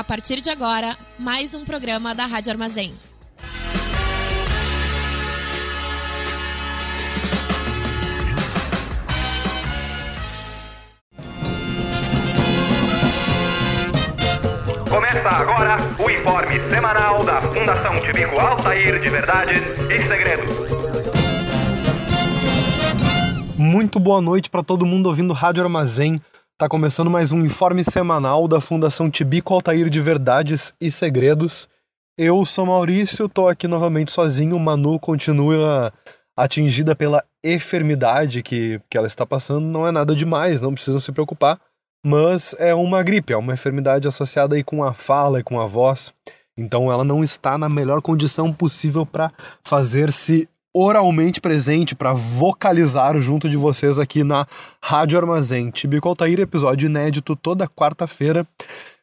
A 0.00 0.02
partir 0.02 0.40
de 0.40 0.48
agora, 0.48 0.96
mais 1.18 1.54
um 1.54 1.62
programa 1.62 2.14
da 2.14 2.24
Rádio 2.24 2.50
Armazém. 2.50 2.94
Começa 14.88 15.28
agora 15.28 15.76
o 16.02 16.08
informe 16.08 16.54
semanal 16.74 17.22
da 17.22 17.42
Fundação 17.42 18.00
Tibico 18.06 18.40
Altair 18.40 19.02
de 19.02 19.10
Verdades 19.10 19.62
e 19.90 20.08
Segredos. 20.08 20.50
Muito 23.58 24.00
boa 24.00 24.22
noite 24.22 24.48
para 24.48 24.62
todo 24.62 24.86
mundo 24.86 25.08
ouvindo 25.08 25.34
Rádio 25.34 25.62
Armazém. 25.62 26.18
Tá 26.60 26.68
começando 26.68 27.10
mais 27.10 27.32
um 27.32 27.40
informe 27.40 27.82
semanal 27.82 28.46
da 28.46 28.60
Fundação 28.60 29.10
Tibico 29.10 29.54
Altair 29.54 29.88
de 29.88 29.98
Verdades 29.98 30.74
e 30.78 30.90
Segredos. 30.90 31.66
Eu 32.18 32.44
sou 32.44 32.66
Maurício, 32.66 33.30
tô 33.30 33.48
aqui 33.48 33.66
novamente 33.66 34.12
sozinho. 34.12 34.58
Manu 34.58 35.00
continua 35.00 35.90
atingida 36.36 36.94
pela 36.94 37.24
enfermidade 37.42 38.42
que, 38.42 38.78
que 38.90 38.98
ela 38.98 39.06
está 39.06 39.24
passando. 39.24 39.64
Não 39.64 39.88
é 39.88 39.90
nada 39.90 40.14
demais, 40.14 40.60
não 40.60 40.74
precisam 40.74 41.00
se 41.00 41.10
preocupar 41.10 41.58
mas 42.04 42.54
é 42.58 42.74
uma 42.74 43.02
gripe, 43.02 43.32
é 43.32 43.36
uma 43.38 43.54
enfermidade 43.54 44.06
associada 44.06 44.54
aí 44.54 44.62
com 44.62 44.84
a 44.84 44.92
fala 44.92 45.40
e 45.40 45.42
com 45.42 45.58
a 45.58 45.64
voz. 45.64 46.12
Então 46.58 46.92
ela 46.92 47.04
não 47.04 47.24
está 47.24 47.56
na 47.56 47.70
melhor 47.70 48.02
condição 48.02 48.52
possível 48.52 49.06
para 49.06 49.32
fazer-se 49.64 50.46
oralmente 50.74 51.40
presente, 51.40 51.94
para 51.94 52.12
vocalizar 52.12 53.18
junto 53.20 53.48
de 53.48 53.56
vocês 53.56 53.98
aqui 53.98 54.22
na 54.22 54.46
Rádio 54.82 55.18
Armazém. 55.18 55.70
Tibico 55.70 56.08
Altair, 56.08 56.40
episódio 56.40 56.86
inédito 56.86 57.34
toda 57.34 57.68
quarta-feira 57.68 58.46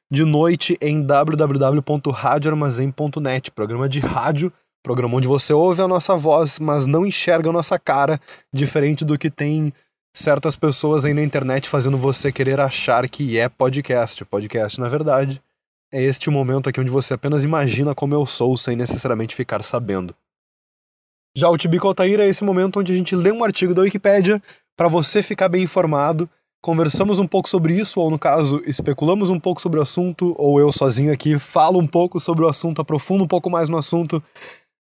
de 0.10 0.24
noite 0.24 0.78
em 0.82 1.02
www.radioarmazém.net, 1.02 3.52
programa 3.52 3.90
de 3.90 4.00
rádio, 4.00 4.54
programa 4.82 5.18
onde 5.18 5.28
você 5.28 5.52
ouve 5.52 5.82
a 5.82 5.88
nossa 5.88 6.16
voz, 6.16 6.59
mas 6.59 6.88
não 6.88 7.06
enxerga 7.06 7.50
a 7.50 7.54
nossa 7.54 7.78
cara, 7.78 8.20
diferente 8.54 9.04
do 9.04 9.18
que 9.18 9.30
tem 9.30 9.74
certas 10.16 10.56
pessoas 10.56 11.04
aí 11.06 11.14
na 11.14 11.22
internet 11.22 11.68
fazendo 11.68 11.98
você 11.98 12.31
querer 12.31 12.59
achar 12.59 13.09
que 13.09 13.38
é 13.38 13.50
podcast. 13.50 14.24
Podcast, 14.26 14.80
na 14.80 14.88
verdade, 14.88 15.42
é 15.92 16.02
este 16.02 16.30
momento 16.30 16.70
aqui 16.70 16.80
onde 16.80 16.90
você 16.90 17.14
apenas 17.14 17.44
imagina 17.44 17.94
como 17.94 18.16
eu 18.16 18.26
sou 18.26 18.56
sem 18.56 18.76
necessariamente 18.76 19.36
ficar 19.36 19.62
sabendo. 19.62 20.16
Já 21.38 21.52
o 21.52 21.56
Tibico 21.56 21.88
Altair 21.88 22.20
é 22.20 22.28
esse 22.28 22.44
momento 22.44 22.80
onde 22.80 22.92
a 22.92 22.96
gente 22.96 23.16
lê 23.16 23.32
um 23.32 23.44
artigo 23.44 23.72
da 23.72 23.84
Wikipédia 23.84 24.42
para 24.76 24.88
você 24.88 25.22
ficar 25.22 25.48
bem 25.48 25.62
informado, 25.62 26.28
conversamos 26.64 27.20
um 27.20 27.28
pouco 27.28 27.48
sobre 27.48 27.76
isso, 27.76 28.02
ou 28.02 28.10
no 28.10 28.18
caso, 28.18 28.60
especulamos 28.66 29.30
um 29.30 29.40
pouco 29.40 29.62
sobre 29.62 29.78
o 29.78 29.84
assunto, 29.84 30.34
ou 30.36 30.60
eu 30.60 30.72
sozinho 30.72 31.14
aqui 31.14 31.38
falo 31.38 31.78
um 31.78 31.86
pouco 31.86 32.20
sobre 32.20 32.44
o 32.44 32.48
assunto, 32.48 32.82
aprofundo 32.82 33.24
um 33.24 33.28
pouco 33.28 33.52
mais 33.52 33.70
no 33.70 33.78
assunto, 33.78 34.22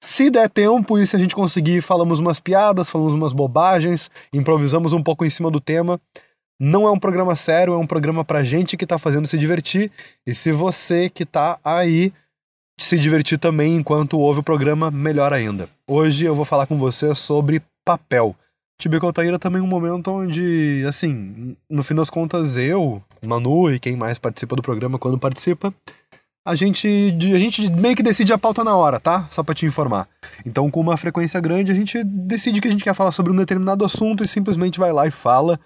se 0.02 0.30
der 0.30 0.48
tempo 0.48 0.98
e 0.98 1.06
se 1.06 1.16
a 1.16 1.18
gente 1.18 1.34
conseguir, 1.34 1.82
falamos 1.82 2.18
umas 2.18 2.40
piadas, 2.40 2.88
falamos 2.88 3.12
umas 3.12 3.34
bobagens, 3.34 4.10
improvisamos 4.32 4.94
um 4.94 5.02
pouco 5.02 5.26
em 5.26 5.30
cima 5.30 5.50
do 5.50 5.60
tema. 5.60 6.00
Não 6.58 6.88
é 6.88 6.90
um 6.90 6.98
programa 6.98 7.36
sério, 7.36 7.74
é 7.74 7.76
um 7.76 7.86
programa 7.86 8.24
pra 8.24 8.42
gente 8.42 8.74
que 8.74 8.86
tá 8.86 8.96
fazendo 8.96 9.28
se 9.28 9.36
divertir. 9.36 9.92
E 10.26 10.34
se 10.34 10.50
você 10.50 11.10
que 11.10 11.26
tá 11.26 11.58
aí 11.62 12.10
se 12.78 12.96
divertir 12.96 13.38
também 13.38 13.76
enquanto 13.76 14.18
ouve 14.18 14.40
o 14.40 14.42
programa, 14.42 14.90
melhor 14.90 15.32
ainda. 15.32 15.68
Hoje 15.86 16.24
eu 16.24 16.34
vou 16.34 16.44
falar 16.44 16.66
com 16.66 16.78
você 16.78 17.14
sobre 17.14 17.60
papel. 17.84 18.34
Tibico 18.80 19.04
Altaíra 19.04 19.38
também 19.38 19.60
é 19.60 19.64
um 19.64 19.68
momento 19.68 20.12
onde, 20.12 20.84
assim, 20.88 21.56
no 21.68 21.82
fim 21.82 21.96
das 21.96 22.08
contas, 22.08 22.56
eu, 22.56 23.02
Manu 23.26 23.74
e 23.74 23.80
quem 23.80 23.96
mais 23.96 24.18
participa 24.20 24.54
do 24.54 24.62
programa 24.62 24.96
quando 24.96 25.18
participa, 25.18 25.74
a 26.46 26.54
gente, 26.54 26.88
a 27.34 27.38
gente 27.38 27.68
meio 27.68 27.96
que 27.96 28.02
decide 28.02 28.32
a 28.32 28.38
pauta 28.38 28.62
na 28.62 28.76
hora, 28.76 29.00
tá? 29.00 29.26
Só 29.28 29.42
pra 29.42 29.54
te 29.54 29.66
informar. 29.66 30.08
Então, 30.46 30.70
com 30.70 30.80
uma 30.80 30.96
frequência 30.96 31.40
grande, 31.40 31.72
a 31.72 31.74
gente 31.74 32.02
decide 32.04 32.60
que 32.60 32.68
a 32.68 32.70
gente 32.70 32.84
quer 32.84 32.94
falar 32.94 33.10
sobre 33.10 33.32
um 33.32 33.36
determinado 33.36 33.84
assunto 33.84 34.22
e 34.22 34.28
simplesmente 34.28 34.78
vai 34.78 34.92
lá 34.92 35.06
e 35.06 35.10
fala, 35.10 35.58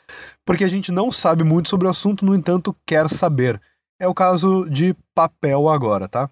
porque 0.44 0.64
a 0.64 0.68
gente 0.68 0.90
não 0.90 1.12
sabe 1.12 1.44
muito 1.44 1.68
sobre 1.68 1.86
o 1.86 1.90
assunto, 1.90 2.24
no 2.24 2.34
entanto, 2.34 2.74
quer 2.86 3.08
saber. 3.10 3.60
É 4.00 4.08
o 4.08 4.14
caso 4.14 4.66
de 4.70 4.96
papel 5.14 5.68
agora, 5.68 6.08
tá? 6.08 6.28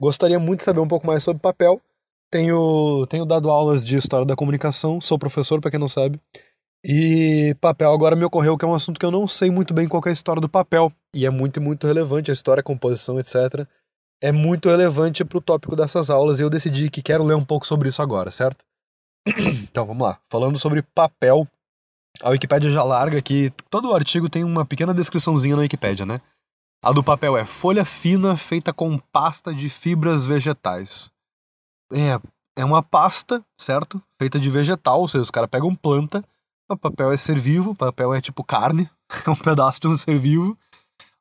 Gostaria 0.00 0.38
muito 0.38 0.60
de 0.60 0.64
saber 0.64 0.80
um 0.80 0.88
pouco 0.88 1.06
mais 1.06 1.22
sobre 1.22 1.42
papel. 1.42 1.80
Tenho, 2.32 3.06
tenho 3.08 3.26
dado 3.26 3.50
aulas 3.50 3.84
de 3.84 3.96
história 3.96 4.24
da 4.24 4.36
comunicação, 4.36 5.00
sou 5.00 5.18
professor, 5.18 5.60
para 5.60 5.70
quem 5.70 5.80
não 5.80 5.88
sabe. 5.88 6.18
E 6.82 7.54
papel 7.60 7.92
agora 7.92 8.16
me 8.16 8.24
ocorreu 8.24 8.56
que 8.56 8.64
é 8.64 8.68
um 8.68 8.74
assunto 8.74 8.98
que 8.98 9.04
eu 9.04 9.10
não 9.10 9.28
sei 9.28 9.50
muito 9.50 9.74
bem 9.74 9.86
qual 9.86 10.02
é 10.06 10.08
a 10.08 10.12
história 10.12 10.40
do 10.40 10.48
papel. 10.48 10.90
E 11.14 11.26
é 11.26 11.30
muito, 11.30 11.60
muito 11.60 11.86
relevante, 11.86 12.30
a 12.30 12.32
história, 12.32 12.60
a 12.60 12.64
composição, 12.64 13.20
etc. 13.20 13.66
É 14.22 14.32
muito 14.32 14.70
relevante 14.70 15.24
para 15.24 15.36
o 15.36 15.40
tópico 15.40 15.76
dessas 15.76 16.08
aulas 16.08 16.40
e 16.40 16.42
eu 16.42 16.48
decidi 16.48 16.88
que 16.88 17.02
quero 17.02 17.24
ler 17.24 17.34
um 17.34 17.44
pouco 17.44 17.66
sobre 17.66 17.88
isso 17.88 18.00
agora, 18.00 18.30
certo? 18.30 18.64
então 19.64 19.84
vamos 19.84 20.02
lá. 20.02 20.18
Falando 20.30 20.58
sobre 20.58 20.82
papel, 20.94 21.46
a 22.22 22.30
Wikipédia 22.30 22.70
já 22.70 22.82
larga 22.82 23.18
aqui. 23.18 23.52
Todo 23.68 23.92
artigo 23.92 24.30
tem 24.30 24.44
uma 24.44 24.64
pequena 24.64 24.94
descriçãozinha 24.94 25.56
na 25.56 25.62
Wikipédia, 25.62 26.06
né? 26.06 26.20
A 26.82 26.92
do 26.92 27.02
papel 27.04 27.36
é 27.36 27.44
folha 27.44 27.84
fina 27.84 28.36
feita 28.36 28.72
com 28.72 28.98
pasta 28.98 29.54
de 29.54 29.68
fibras 29.68 30.24
vegetais. 30.24 31.10
É, 31.92 32.18
é 32.56 32.64
uma 32.64 32.82
pasta, 32.82 33.44
certo? 33.58 34.02
Feita 34.18 34.40
de 34.40 34.48
vegetal, 34.48 35.00
ou 35.00 35.08
seja, 35.08 35.22
os 35.22 35.30
caras 35.30 35.50
pegam 35.50 35.74
planta 35.74 36.24
o 36.74 36.76
papel 36.76 37.10
é 37.10 37.16
ser 37.16 37.38
vivo, 37.38 37.74
papel 37.74 38.14
é 38.14 38.20
tipo 38.20 38.44
carne, 38.44 38.88
é 39.26 39.30
um 39.30 39.36
pedaço 39.36 39.80
de 39.80 39.88
um 39.88 39.96
ser 39.96 40.16
vivo. 40.18 40.56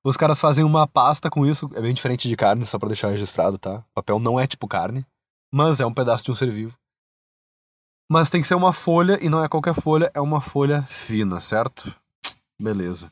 Os 0.03 0.15
caras 0.15 0.39
fazem 0.39 0.63
uma 0.63 0.87
pasta 0.87 1.29
com 1.29 1.45
isso, 1.45 1.69
é 1.73 1.81
bem 1.81 1.93
diferente 1.93 2.27
de 2.27 2.35
carne, 2.35 2.65
só 2.65 2.77
pra 2.77 2.87
deixar 2.87 3.09
registrado, 3.09 3.57
tá? 3.57 3.83
Papel 3.93 4.19
não 4.19 4.39
é 4.39 4.47
tipo 4.47 4.67
carne, 4.67 5.05
mas 5.51 5.81
é 5.81 5.85
um 5.85 5.93
pedaço 5.93 6.23
de 6.23 6.31
um 6.31 6.35
ser 6.35 6.51
vivo. 6.51 6.77
Mas 8.09 8.29
tem 8.29 8.41
que 8.41 8.47
ser 8.47 8.55
uma 8.55 8.71
folha, 8.71 9.19
e 9.21 9.29
não 9.29 9.43
é 9.43 9.49
qualquer 9.49 9.73
folha, 9.73 10.09
é 10.13 10.21
uma 10.21 10.39
folha 10.39 10.83
fina, 10.83 11.41
certo? 11.41 11.93
Beleza. 12.59 13.11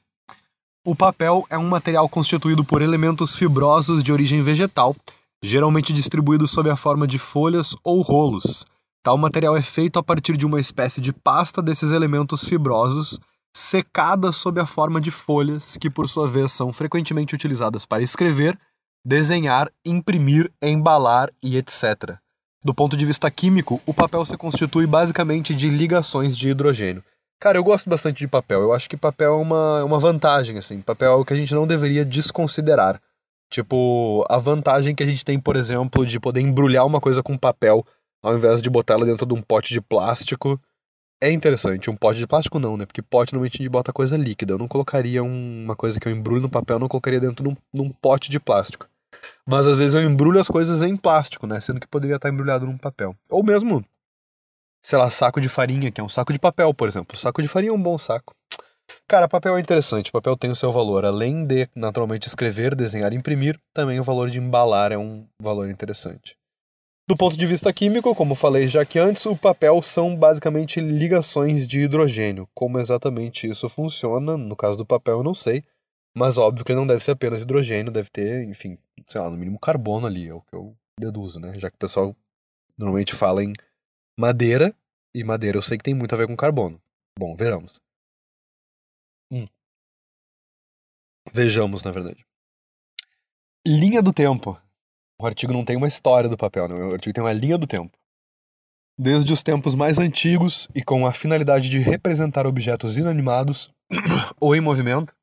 O 0.88 0.96
papel 0.96 1.46
é 1.50 1.58
um 1.58 1.68
material 1.68 2.08
constituído 2.08 2.64
por 2.64 2.82
elementos 2.82 3.36
fibrosos 3.36 4.02
de 4.02 4.14
origem 4.14 4.42
vegetal, 4.42 4.96
geralmente 5.44 5.92
distribuídos 5.92 6.52
sob 6.52 6.70
a 6.70 6.78
forma 6.78 7.06
de 7.06 7.18
folhas 7.18 7.76
ou 7.84 8.02
rolos 8.02 8.66
Tal 9.04 9.18
material 9.18 9.56
é 9.58 9.62
feito 9.62 10.00
a 10.00 10.04
partir 10.04 10.38
de 10.38 10.46
uma 10.46 10.62
espécie 10.62 11.02
de 11.02 11.12
pasta 11.12 11.62
desses 11.62 11.92
elementos 11.92 12.46
fibrosos, 12.46 13.20
secada 13.54 14.32
sob 14.32 14.62
a 14.62 14.66
forma 14.66 15.02
de 15.02 15.12
folhas, 15.12 15.76
que 15.76 15.90
por 15.90 16.08
sua 16.08 16.26
vez 16.26 16.54
são 16.54 16.72
frequentemente 16.72 17.36
utilizadas 17.36 17.86
para 17.86 18.02
escrever, 18.02 18.58
desenhar, 19.06 19.70
imprimir, 19.86 20.50
embalar 20.62 21.30
e 21.44 21.58
etc. 21.58 22.18
Do 22.64 22.74
ponto 22.74 22.96
de 22.96 23.06
vista 23.06 23.30
químico, 23.30 23.82
o 23.86 23.94
papel 23.94 24.24
se 24.24 24.38
constitui 24.38 24.88
basicamente 24.88 25.54
de 25.54 25.70
ligações 25.70 26.38
de 26.38 26.50
hidrogênio. 26.50 27.04
Cara, 27.40 27.58
eu 27.58 27.64
gosto 27.64 27.90
bastante 27.90 28.18
de 28.20 28.28
papel. 28.28 28.62
Eu 28.62 28.74
acho 28.74 28.90
que 28.90 28.98
papel 28.98 29.34
é 29.34 29.42
uma, 29.42 29.84
uma 29.84 30.00
vantagem, 30.00 30.58
assim. 30.58 30.82
Papel 30.82 31.10
é 31.10 31.12
algo 31.12 31.26
que 31.26 31.34
a 31.34 31.38
gente 31.38 31.54
não 31.54 31.68
deveria 31.68 32.04
desconsiderar. 32.04 33.00
Tipo, 33.50 34.26
a 34.30 34.38
vantagem 34.38 34.96
que 34.96 35.04
a 35.04 35.06
gente 35.06 35.24
tem, 35.24 35.40
por 35.40 35.56
exemplo, 35.56 36.06
de 36.06 36.20
poder 36.20 36.42
embrulhar 36.42 36.86
uma 36.86 37.00
coisa 37.00 37.24
com 37.24 37.38
papel 37.38 37.86
ao 38.22 38.36
invés 38.36 38.62
de 38.62 38.70
botar 38.70 38.96
ela 38.96 39.06
dentro 39.06 39.26
de 39.26 39.34
um 39.34 39.42
pote 39.42 39.74
de 39.74 39.82
plástico. 39.82 40.60
É 41.22 41.32
interessante. 41.32 41.90
Um 41.90 41.96
pote 41.96 42.20
de 42.20 42.28
plástico 42.28 42.60
não, 42.60 42.78
né? 42.78 42.86
Porque 42.86 43.02
pote 43.02 43.34
normalmente 43.34 43.56
a 43.56 43.58
gente 43.64 43.70
bota 43.70 43.94
coisa 43.94 44.18
líquida. 44.18 44.54
Eu 44.54 44.58
não 44.58 44.68
colocaria 44.68 45.24
uma 45.24 45.76
coisa 45.76 46.00
que 46.00 46.08
eu 46.08 46.12
embrulho 46.12 46.42
no 46.42 46.50
papel, 46.50 46.76
eu 46.76 46.80
não 46.80 46.88
colocaria 46.88 47.20
dentro 47.20 47.44
de 47.44 47.50
um, 47.50 47.56
de 47.74 47.82
um 47.82 47.90
pote 47.90 48.30
de 48.30 48.40
plástico. 48.40 48.88
Mas 49.48 49.66
às 49.66 49.78
vezes 49.78 49.94
eu 49.94 50.02
embrulho 50.02 50.40
as 50.40 50.48
coisas 50.48 50.82
em 50.82 50.96
plástico, 50.96 51.48
né? 51.48 51.60
Sendo 51.62 51.80
que 51.80 51.88
poderia 51.88 52.18
estar 52.18 52.30
embrulhado 52.30 52.66
num 52.66 52.78
papel. 52.78 53.16
Ou 53.30 53.44
mesmo, 53.44 53.84
sei 54.88 54.98
lá, 54.98 55.12
saco 55.12 55.42
de 55.42 55.50
farinha, 55.50 55.92
que 55.92 56.00
é 56.00 56.04
um 56.04 56.08
saco 56.08 56.32
de 56.32 56.40
papel, 56.40 56.74
por 56.74 56.88
exemplo. 56.88 57.18
Saco 57.18 57.42
de 57.42 57.48
farinha 57.50 57.72
é 57.72 57.74
um 57.74 57.82
bom 57.82 57.98
saco. 57.98 58.34
Cara, 59.06 59.28
papel 59.28 59.58
é 59.58 59.60
interessante, 59.60 60.14
papel 60.14 60.38
tem 60.38 60.50
o 60.50 60.56
seu 60.56 60.72
valor. 60.72 61.04
Além 61.04 61.46
de, 61.46 61.68
naturalmente, 61.76 62.30
escrever, 62.30 62.74
desenhar 62.74 63.12
e 63.12 63.18
imprimir, 63.18 63.60
também 63.74 64.00
o 64.00 64.04
valor 64.04 64.30
de 64.30 64.40
embalar 64.40 64.94
é 64.94 64.98
um 64.98 65.28
valor 65.42 65.70
interessante. 65.70 66.38
Do 67.06 67.18
ponto 67.18 67.36
de 67.36 67.46
vista 67.46 67.72
químico, 67.74 68.16
como 68.16 68.34
falei 68.34 68.66
já 68.66 68.86
que 68.86 68.98
antes, 68.98 69.26
o 69.26 69.36
papel 69.36 69.82
são 69.82 70.16
basicamente 70.16 70.80
ligações 70.80 71.68
de 71.68 71.82
hidrogênio. 71.82 72.48
Como 72.56 72.80
exatamente 72.80 73.46
isso 73.46 73.68
funciona, 73.68 74.38
no 74.38 74.56
caso 74.56 74.78
do 74.78 74.86
papel 74.86 75.18
eu 75.18 75.24
não 75.24 75.34
sei, 75.34 75.66
mas 76.16 76.38
óbvio 76.38 76.64
que 76.64 76.72
ele 76.72 76.80
não 76.80 76.88
deve 76.88 77.04
ser 77.04 77.12
apenas 77.12 77.42
hidrogênio, 77.42 77.92
deve 77.92 78.10
ter, 78.10 78.48
enfim, 78.48 78.78
sei 79.06 79.20
lá, 79.20 79.30
no 79.30 79.36
mínimo 79.36 79.60
carbono 79.60 80.08
ali, 80.08 80.30
é 80.30 80.34
o 80.34 80.40
que 80.40 80.56
eu 80.56 80.74
deduzo, 80.98 81.42
né? 81.42 81.52
Já 81.60 81.70
que 81.70 81.76
o 81.76 81.80
pessoal 81.80 82.16
normalmente 82.78 83.14
fala 83.14 83.44
em 83.44 83.52
madeira, 84.18 84.76
e 85.14 85.24
madeira 85.24 85.58
eu 85.58 85.62
sei 85.62 85.78
que 85.78 85.84
tem 85.84 85.94
muito 85.94 86.14
a 86.14 86.18
ver 86.18 86.28
com 86.28 86.36
carbono. 86.36 86.82
Bom, 87.18 87.36
veramos. 87.36 87.80
Hum. 89.32 89.48
Vejamos, 91.32 91.84
na 91.84 91.92
verdade. 91.92 92.26
Linha 93.66 94.02
do 94.02 94.14
tempo. 94.14 94.60
O 95.20 95.26
artigo 95.26 95.52
não 95.52 95.64
tem 95.64 95.76
uma 95.76 95.88
história 95.88 96.30
do 96.30 96.38
papel, 96.38 96.68
né? 96.68 96.76
o 96.76 96.94
artigo 96.94 97.14
tem 97.14 97.24
uma 97.24 97.34
linha 97.34 97.58
do 97.58 97.68
tempo. 97.68 97.98
Desde 99.00 99.32
os 99.32 99.44
tempos 99.44 99.76
mais 99.76 100.00
antigos 100.00 100.68
e 100.74 100.84
com 100.84 101.06
a 101.06 101.14
finalidade 101.14 101.70
de 101.70 101.80
representar 101.80 102.48
objetos 102.48 102.98
inanimados 102.98 103.72
ou 104.40 104.56
em 104.56 104.62
movimento, 104.62 105.16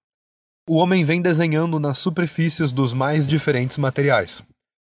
o 0.69 0.77
homem 0.77 1.05
vem 1.05 1.21
desenhando 1.21 1.79
nas 1.79 1.99
superfícies 1.99 2.73
dos 2.73 2.93
mais 2.93 3.27
diferentes 3.27 3.77
materiais. 3.77 4.43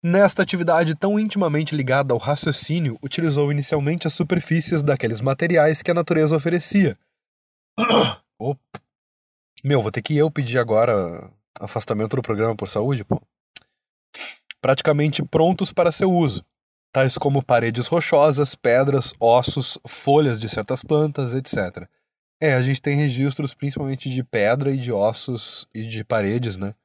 Nesta 0.08 0.44
atividade 0.44 0.94
tão 0.94 1.20
intimamente 1.20 1.76
ligada 1.76 2.14
ao 2.14 2.20
raciocínio, 2.20 2.96
utilizou 3.02 3.52
inicialmente 3.52 4.06
as 4.06 4.14
superfícies 4.14 4.84
daqueles 4.84 5.20
materiais 5.20 5.82
que 5.82 5.90
a 5.90 5.96
natureza 5.96 6.36
oferecia. 6.36 6.96
oh. 8.38 8.56
Meu, 9.64 9.82
vou 9.82 9.92
ter 9.92 10.04
que 10.04 10.16
eu 10.16 10.30
pedir 10.30 10.60
agora 10.60 11.28
afastamento 11.60 12.16
do 12.16 12.22
programa 12.22 12.56
por 12.56 12.68
saúde, 12.68 13.04
pô. 13.04 13.20
Praticamente 14.62 15.24
prontos 15.24 15.74
para 15.74 15.92
seu 15.92 16.12
uso, 16.12 16.46
tais 16.94 17.18
como 17.18 17.44
paredes 17.44 17.88
rochosas, 17.88 18.54
pedras, 18.54 19.12
ossos, 19.20 19.80
folhas 19.88 20.40
de 20.40 20.48
certas 20.48 20.84
plantas, 20.84 21.34
etc. 21.34 21.90
É, 22.40 22.54
a 22.54 22.62
gente 22.62 22.80
tem 22.80 22.96
registros 22.96 23.56
principalmente 23.56 24.08
de 24.08 24.24
pedra 24.24 24.70
e 24.70 24.78
de 24.78 24.92
ossos 24.92 25.68
e 25.74 25.82
de 25.82 26.04
paredes, 26.04 26.58
né? 26.58 26.76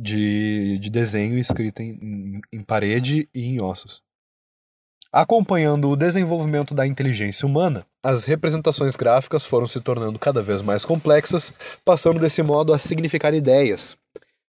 De, 0.00 0.78
de 0.78 0.88
desenho 0.88 1.38
escrito 1.38 1.80
em, 1.80 2.40
em 2.50 2.62
parede 2.62 3.28
e 3.34 3.44
em 3.44 3.60
ossos. 3.60 4.02
Acompanhando 5.12 5.90
o 5.90 5.96
desenvolvimento 5.96 6.72
da 6.72 6.86
inteligência 6.86 7.46
humana, 7.46 7.84
as 8.02 8.24
representações 8.24 8.96
gráficas 8.96 9.44
foram 9.44 9.66
se 9.66 9.80
tornando 9.80 10.18
cada 10.18 10.40
vez 10.40 10.62
mais 10.62 10.84
complexas, 10.84 11.52
passando 11.84 12.18
desse 12.18 12.42
modo 12.42 12.72
a 12.72 12.78
significar 12.78 13.34
ideias. 13.34 13.96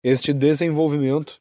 Este 0.02 0.32
desenvolvimento, 0.32 1.40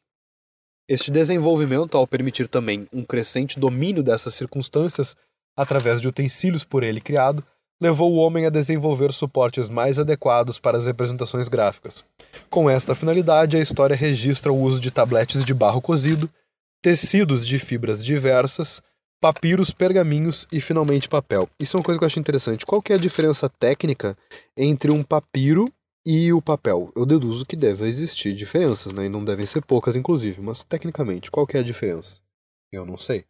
este 0.88 1.10
desenvolvimento, 1.10 1.98
ao 1.98 2.06
permitir 2.06 2.48
também 2.48 2.88
um 2.92 3.04
crescente 3.04 3.58
domínio 3.58 4.02
dessas 4.02 4.34
circunstâncias 4.34 5.16
através 5.56 6.00
de 6.00 6.08
utensílios 6.08 6.64
por 6.64 6.82
ele 6.82 7.00
criado, 7.00 7.44
levou 7.80 8.12
o 8.12 8.16
homem 8.16 8.46
a 8.46 8.50
desenvolver 8.50 9.12
suportes 9.12 9.70
mais 9.70 9.98
adequados 9.98 10.58
para 10.58 10.78
as 10.78 10.86
representações 10.86 11.48
gráficas. 11.48 12.04
Com 12.50 12.68
esta 12.68 12.94
finalidade, 12.94 13.56
a 13.56 13.60
história 13.60 13.94
registra 13.94 14.52
o 14.52 14.60
uso 14.60 14.80
de 14.80 14.90
tabletes 14.90 15.44
de 15.44 15.54
barro 15.54 15.80
cozido, 15.80 16.28
tecidos 16.82 17.46
de 17.46 17.58
fibras 17.58 18.04
diversas, 18.04 18.82
papiros, 19.20 19.70
pergaminhos 19.70 20.46
e 20.52 20.60
finalmente 20.60 21.08
papel. 21.08 21.48
Isso 21.58 21.76
é 21.76 21.78
uma 21.78 21.84
coisa 21.84 21.98
que 21.98 22.04
eu 22.04 22.06
acho 22.06 22.20
interessante. 22.20 22.66
Qual 22.66 22.82
que 22.82 22.92
é 22.92 22.96
a 22.96 23.00
diferença 23.00 23.48
técnica 23.48 24.16
entre 24.56 24.90
um 24.90 25.02
papiro 25.02 25.72
e 26.06 26.32
o 26.32 26.40
papel? 26.40 26.92
Eu 26.94 27.04
deduzo 27.04 27.46
que 27.46 27.56
deve 27.56 27.86
existir 27.86 28.32
diferenças, 28.32 28.92
né? 28.92 29.06
E 29.06 29.08
não 29.08 29.24
devem 29.24 29.46
ser 29.46 29.64
poucas, 29.64 29.96
inclusive. 29.96 30.40
Mas 30.40 30.62
tecnicamente, 30.62 31.30
qual 31.30 31.46
que 31.46 31.56
é 31.56 31.60
a 31.60 31.64
diferença? 31.64 32.20
Eu 32.72 32.84
não 32.84 32.96
sei. 32.96 33.24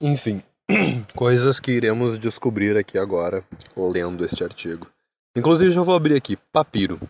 Enfim, 0.00 0.42
coisas 1.14 1.60
que 1.60 1.72
iremos 1.72 2.18
descobrir 2.18 2.76
aqui 2.76 2.98
agora, 2.98 3.44
lendo 3.76 4.24
este 4.24 4.42
artigo. 4.42 4.86
Inclusive, 5.36 5.70
já 5.70 5.82
vou 5.82 5.94
abrir 5.94 6.16
aqui: 6.16 6.36
papiro. 6.52 7.00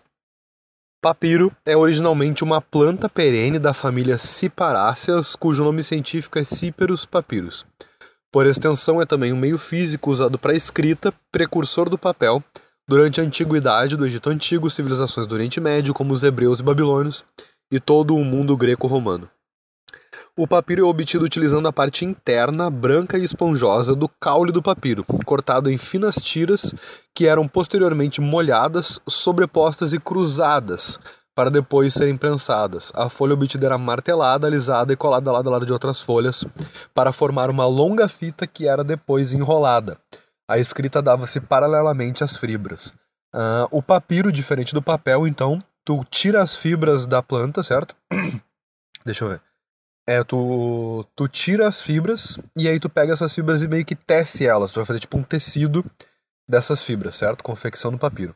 Papiro 1.03 1.55
é 1.65 1.77
originalmente 1.77 2.43
uma 2.43 2.61
planta 2.61 3.09
perene 3.09 3.59
da 3.59 3.73
família 3.73 4.19
Ciparáceas, 4.19 5.37
cujo 5.37 5.65
nome 5.65 5.83
científico 5.83 6.39
é 6.39 6.45
Ciperus 6.45 7.07
papyrus. 7.07 7.65
Por 8.33 8.47
extensão, 8.47 9.01
é 9.01 9.07
também 9.07 9.33
um 9.33 9.37
meio 9.37 9.57
físico 9.57 10.11
usado 10.11 10.39
para 10.39 10.55
escrita, 10.55 11.15
precursor 11.31 11.89
do 11.89 11.97
papel, 11.97 12.43
durante 12.89 13.21
a 13.21 13.25
antiguidade 13.25 13.97
do 13.97 14.05
Egito 14.05 14.29
Antigo, 14.31 14.69
civilizações 14.69 15.27
do 15.27 15.35
Oriente 15.35 15.61
Médio, 15.61 15.95
como 15.95 16.13
os 16.13 16.23
hebreus 16.23 16.61
e 16.61 16.63
babilônios, 16.63 17.25
e 17.73 17.81
todo 17.81 18.15
o 18.15 18.25
mundo 18.25 18.57
greco-romano. 18.57 19.31
O 20.39 20.47
papiro 20.47 20.83
é 20.83 20.85
obtido 20.85 21.25
utilizando 21.25 21.67
a 21.67 21.73
parte 21.73 22.05
interna, 22.05 22.69
branca 22.69 23.17
e 23.17 23.25
esponjosa, 23.25 23.95
do 23.95 24.07
caule 24.07 24.53
do 24.53 24.61
papiro, 24.61 25.03
cortado 25.25 25.71
em 25.71 25.79
finas 25.79 26.17
tiras 26.17 26.75
que 27.15 27.27
eram 27.27 27.49
posteriormente 27.49 28.21
molhadas, 28.21 29.01
sobrepostas 29.09 29.95
e 29.95 29.99
cruzadas, 29.99 31.01
para 31.35 31.51
depois 31.51 31.95
serem 31.95 32.19
prensadas. 32.19 32.93
A 32.95 33.09
folha 33.09 33.33
obtida 33.33 33.65
era 33.65 33.79
martelada, 33.79 34.47
alisada 34.47 34.93
e 34.93 34.97
colada 34.97 35.33
lado 35.33 35.49
a 35.49 35.53
lado 35.53 35.65
de 35.65 35.73
outras 35.73 36.03
folhas, 36.03 36.45
para 36.93 37.13
formar 37.13 37.49
uma 37.49 37.67
longa 37.67 38.07
fita 38.07 38.47
que 38.47 38.69
era 38.69 38.85
depois 38.85 39.33
enrolada. 39.33 39.97
A 40.47 40.59
escrita 40.59 41.01
dava-se 41.01 41.41
paralelamente 41.41 42.23
às 42.23 42.37
fibras. 42.37 42.93
Uh, 43.35 43.67
o 43.71 43.83
papiro, 43.83 44.31
diferente 44.31 44.75
do 44.75 44.83
papel, 44.83 45.27
então, 45.27 45.59
tu 45.83 46.05
tira 46.11 46.43
as 46.43 46.55
fibras 46.55 47.07
da 47.07 47.23
planta, 47.23 47.63
certo? 47.63 47.97
Deixa 49.03 49.25
eu 49.25 49.31
ver. 49.31 49.41
É, 50.09 50.23
tu, 50.23 51.05
tu 51.17 51.27
tira 51.27 51.67
as 51.67 51.83
fibras 51.83 52.39
e 52.57 52.69
aí 52.69 52.79
tu 52.79 52.89
pega 52.89 53.13
essas 53.13 53.35
fibras 53.35 53.63
e 53.63 53.69
meio 53.69 53.85
que 53.85 53.97
tece 53.97 54.47
elas. 54.47 54.71
Tu 54.71 54.77
vai 54.77 54.85
fazer 54.85 55.01
tipo 55.01 55.19
um 55.19 55.23
tecido 55.23 55.85
dessas 56.49 56.81
fibras, 56.81 57.17
certo? 57.17 57.43
Confecção 57.43 57.91
do 57.91 57.99
papiro. 57.99 58.35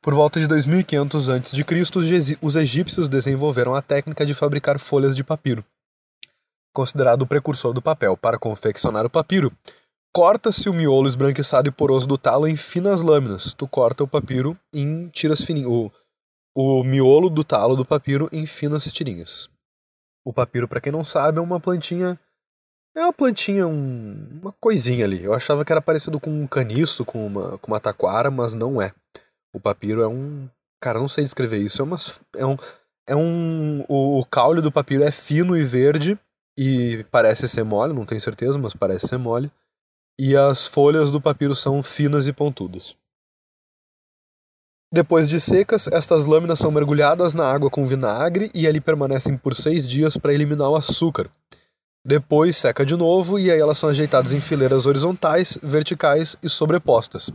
Por 0.00 0.14
volta 0.14 0.40
de 0.40 0.46
2500 0.46 1.30
a.C., 1.30 2.38
os 2.40 2.56
egípcios 2.56 3.08
desenvolveram 3.08 3.74
a 3.74 3.82
técnica 3.82 4.24
de 4.26 4.34
fabricar 4.34 4.78
folhas 4.78 5.16
de 5.16 5.24
papiro, 5.24 5.64
considerado 6.74 7.22
o 7.22 7.26
precursor 7.26 7.72
do 7.72 7.82
papel. 7.82 8.16
Para 8.16 8.38
confeccionar 8.38 9.06
o 9.06 9.10
papiro, 9.10 9.52
corta-se 10.12 10.68
o 10.68 10.74
miolo 10.74 11.08
esbranquiçado 11.08 11.68
e 11.68 11.72
poroso 11.72 12.06
do 12.06 12.18
talo 12.18 12.46
em 12.46 12.56
finas 12.56 13.00
lâminas. 13.00 13.54
Tu 13.54 13.66
corta 13.66 14.04
o 14.04 14.08
papiro 14.08 14.56
em 14.72 15.08
tiras 15.08 15.42
fininhas. 15.42 15.70
O, 15.70 15.90
o 16.54 16.84
miolo 16.84 17.30
do 17.30 17.42
talo 17.42 17.76
do 17.76 17.84
papiro 17.84 18.28
em 18.32 18.44
finas 18.46 18.90
tirinhas. 18.92 19.48
O 20.24 20.32
papiro, 20.32 20.68
para 20.68 20.80
quem 20.80 20.92
não 20.92 21.04
sabe, 21.04 21.38
é 21.38 21.40
uma 21.40 21.60
plantinha. 21.60 22.18
É 22.94 23.02
uma 23.02 23.12
plantinha, 23.12 23.66
um, 23.66 24.40
uma 24.42 24.52
coisinha 24.52 25.04
ali. 25.04 25.22
Eu 25.22 25.32
achava 25.32 25.64
que 25.64 25.72
era 25.72 25.80
parecido 25.80 26.18
com 26.18 26.30
um 26.30 26.46
caniço, 26.46 27.04
com 27.04 27.26
uma, 27.26 27.58
com 27.58 27.70
uma 27.70 27.80
taquara, 27.80 28.30
mas 28.30 28.52
não 28.52 28.82
é. 28.82 28.92
O 29.52 29.60
papiro 29.60 30.02
é 30.02 30.08
um. 30.08 30.48
Cara, 30.80 30.98
não 30.98 31.08
sei 31.08 31.24
descrever 31.24 31.58
isso. 31.58 31.80
É, 31.80 31.84
umas, 31.84 32.20
é 32.36 32.44
um. 32.44 32.56
É 33.06 33.16
um. 33.16 33.84
O, 33.88 34.20
o 34.20 34.24
caule 34.24 34.60
do 34.60 34.72
papiro 34.72 35.02
é 35.02 35.10
fino 35.10 35.56
e 35.56 35.62
verde 35.62 36.18
e 36.58 37.04
parece 37.10 37.48
ser 37.48 37.64
mole, 37.64 37.94
não 37.94 38.04
tenho 38.04 38.20
certeza, 38.20 38.58
mas 38.58 38.74
parece 38.74 39.08
ser 39.08 39.18
mole. 39.18 39.50
E 40.18 40.36
as 40.36 40.66
folhas 40.66 41.10
do 41.10 41.20
papiro 41.20 41.54
são 41.54 41.82
finas 41.82 42.28
e 42.28 42.32
pontudas. 42.32 42.94
Depois 44.92 45.28
de 45.28 45.38
secas, 45.38 45.86
estas 45.86 46.26
lâminas 46.26 46.58
são 46.58 46.72
mergulhadas 46.72 47.32
na 47.32 47.44
água 47.44 47.70
com 47.70 47.86
vinagre 47.86 48.50
e 48.52 48.66
ali 48.66 48.80
permanecem 48.80 49.36
por 49.36 49.54
seis 49.54 49.88
dias 49.88 50.16
para 50.16 50.34
eliminar 50.34 50.68
o 50.68 50.74
açúcar. 50.74 51.30
Depois 52.04 52.56
seca 52.56 52.84
de 52.84 52.96
novo 52.96 53.38
e 53.38 53.52
aí 53.52 53.60
elas 53.60 53.78
são 53.78 53.88
ajeitadas 53.88 54.32
em 54.32 54.40
fileiras 54.40 54.86
horizontais, 54.86 55.56
verticais 55.62 56.36
e 56.42 56.48
sobrepostas. 56.48 57.30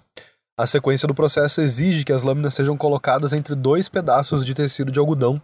A 0.57 0.65
sequência 0.65 1.07
do 1.07 1.15
processo 1.15 1.61
exige 1.61 2.03
que 2.03 2.11
as 2.11 2.23
lâminas 2.23 2.53
sejam 2.53 2.75
colocadas 2.75 3.31
entre 3.31 3.55
dois 3.55 3.87
pedaços 3.87 4.45
de 4.45 4.53
tecido 4.53 4.91
de 4.91 4.99
algodão, 4.99 5.41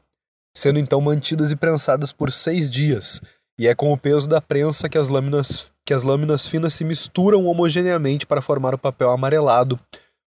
sendo 0.53 0.79
então 0.79 0.99
mantidas 0.99 1.51
e 1.51 1.55
prensadas 1.55 2.11
por 2.11 2.29
seis 2.29 2.69
dias, 2.69 3.21
e 3.57 3.67
é 3.67 3.75
com 3.75 3.93
o 3.93 3.97
peso 3.97 4.27
da 4.27 4.41
prensa 4.41 4.89
que 4.89 4.97
as 4.97 5.07
lâminas, 5.07 5.71
que 5.85 5.93
as 5.93 6.03
lâminas 6.03 6.45
finas 6.45 6.73
se 6.73 6.83
misturam 6.83 7.45
homogeneamente 7.45 8.25
para 8.25 8.41
formar 8.41 8.73
o 8.73 8.77
papel 8.77 9.11
amarelado, 9.11 9.79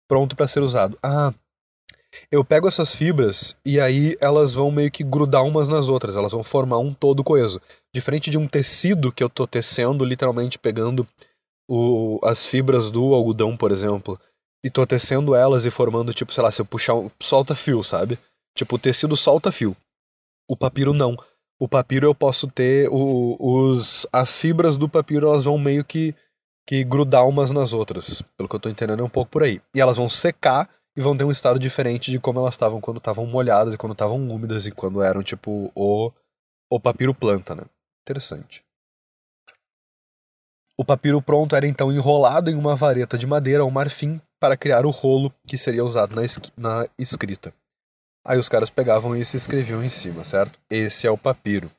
pronto 0.08 0.36
para 0.36 0.48
ser 0.48 0.60
usado. 0.60 0.98
Ah, 1.02 1.32
eu 2.30 2.44
pego 2.44 2.68
essas 2.68 2.94
fibras 2.94 3.56
e 3.64 3.80
aí 3.80 4.16
elas 4.20 4.52
vão 4.52 4.70
meio 4.70 4.90
que 4.90 5.04
grudar 5.04 5.44
umas 5.44 5.68
nas 5.68 5.88
outras, 5.88 6.16
elas 6.16 6.32
vão 6.32 6.42
formar 6.42 6.78
um 6.78 6.92
todo 6.92 7.24
coeso. 7.24 7.60
Diferente 7.94 8.30
de 8.30 8.38
um 8.38 8.46
tecido 8.46 9.12
que 9.12 9.22
eu 9.22 9.28
tô 9.28 9.46
tecendo, 9.46 10.04
literalmente 10.04 10.58
pegando 10.58 11.06
o, 11.68 12.18
as 12.22 12.44
fibras 12.44 12.90
do 12.90 13.14
algodão, 13.14 13.56
por 13.56 13.72
exemplo, 13.72 14.18
e 14.64 14.70
tô 14.70 14.86
tecendo 14.86 15.34
elas 15.34 15.66
e 15.66 15.70
formando, 15.70 16.14
tipo, 16.14 16.32
sei 16.32 16.42
lá, 16.42 16.50
se 16.50 16.60
eu 16.60 16.64
puxar 16.64 16.94
solta 17.20 17.54
fio, 17.54 17.82
sabe? 17.82 18.18
Tipo, 18.56 18.76
o 18.76 18.78
tecido 18.78 19.16
solta 19.16 19.52
fio. 19.52 19.76
O 20.48 20.56
papiro 20.56 20.92
não. 20.92 21.16
O 21.58 21.68
papiro 21.68 22.06
eu 22.06 22.14
posso 22.14 22.46
ter. 22.48 22.88
O, 22.90 23.36
os, 23.38 24.06
as 24.12 24.36
fibras 24.38 24.76
do 24.76 24.88
papiro 24.88 25.28
elas 25.28 25.44
vão 25.44 25.58
meio 25.58 25.84
que, 25.84 26.14
que 26.66 26.84
grudar 26.84 27.28
umas 27.28 27.50
nas 27.50 27.72
outras. 27.72 28.22
Pelo 28.36 28.48
que 28.48 28.56
eu 28.56 28.60
tô 28.60 28.68
entendendo, 28.68 29.00
é 29.00 29.04
um 29.04 29.10
pouco 29.10 29.30
por 29.30 29.42
aí. 29.42 29.60
E 29.74 29.80
elas 29.80 29.96
vão 29.96 30.08
secar 30.08 30.68
e 30.96 31.00
vão 31.00 31.16
ter 31.16 31.24
um 31.24 31.30
estado 31.30 31.58
diferente 31.58 32.10
de 32.10 32.20
como 32.20 32.40
elas 32.40 32.54
estavam 32.54 32.80
quando 32.80 32.98
estavam 32.98 33.26
molhadas 33.26 33.74
e 33.74 33.76
quando 33.76 33.92
estavam 33.92 34.16
úmidas 34.28 34.66
e 34.66 34.70
quando 34.70 35.02
eram 35.02 35.22
tipo 35.22 35.70
o, 35.74 36.12
o 36.70 36.80
papiro 36.80 37.14
planta, 37.14 37.54
né? 37.54 37.64
Interessante. 38.02 38.64
O 40.76 40.84
papiro 40.84 41.22
pronto 41.22 41.54
era 41.54 41.66
então 41.66 41.92
enrolado 41.92 42.50
em 42.50 42.54
uma 42.54 42.74
vareta 42.74 43.16
de 43.16 43.26
madeira 43.26 43.64
ou 43.64 43.70
marfim 43.70 44.20
para 44.40 44.56
criar 44.56 44.84
o 44.84 44.90
rolo 44.90 45.32
que 45.46 45.56
seria 45.56 45.84
usado 45.84 46.14
na, 46.14 46.22
na 46.56 46.88
escrita. 46.98 47.54
Aí 48.26 48.38
os 48.38 48.48
caras 48.48 48.70
pegavam 48.70 49.14
e 49.14 49.24
se 49.24 49.36
escreviam 49.36 49.84
em 49.84 49.88
cima, 49.88 50.24
certo? 50.24 50.58
Esse 50.68 51.06
é 51.06 51.10
o 51.10 51.18
papiro 51.18 51.70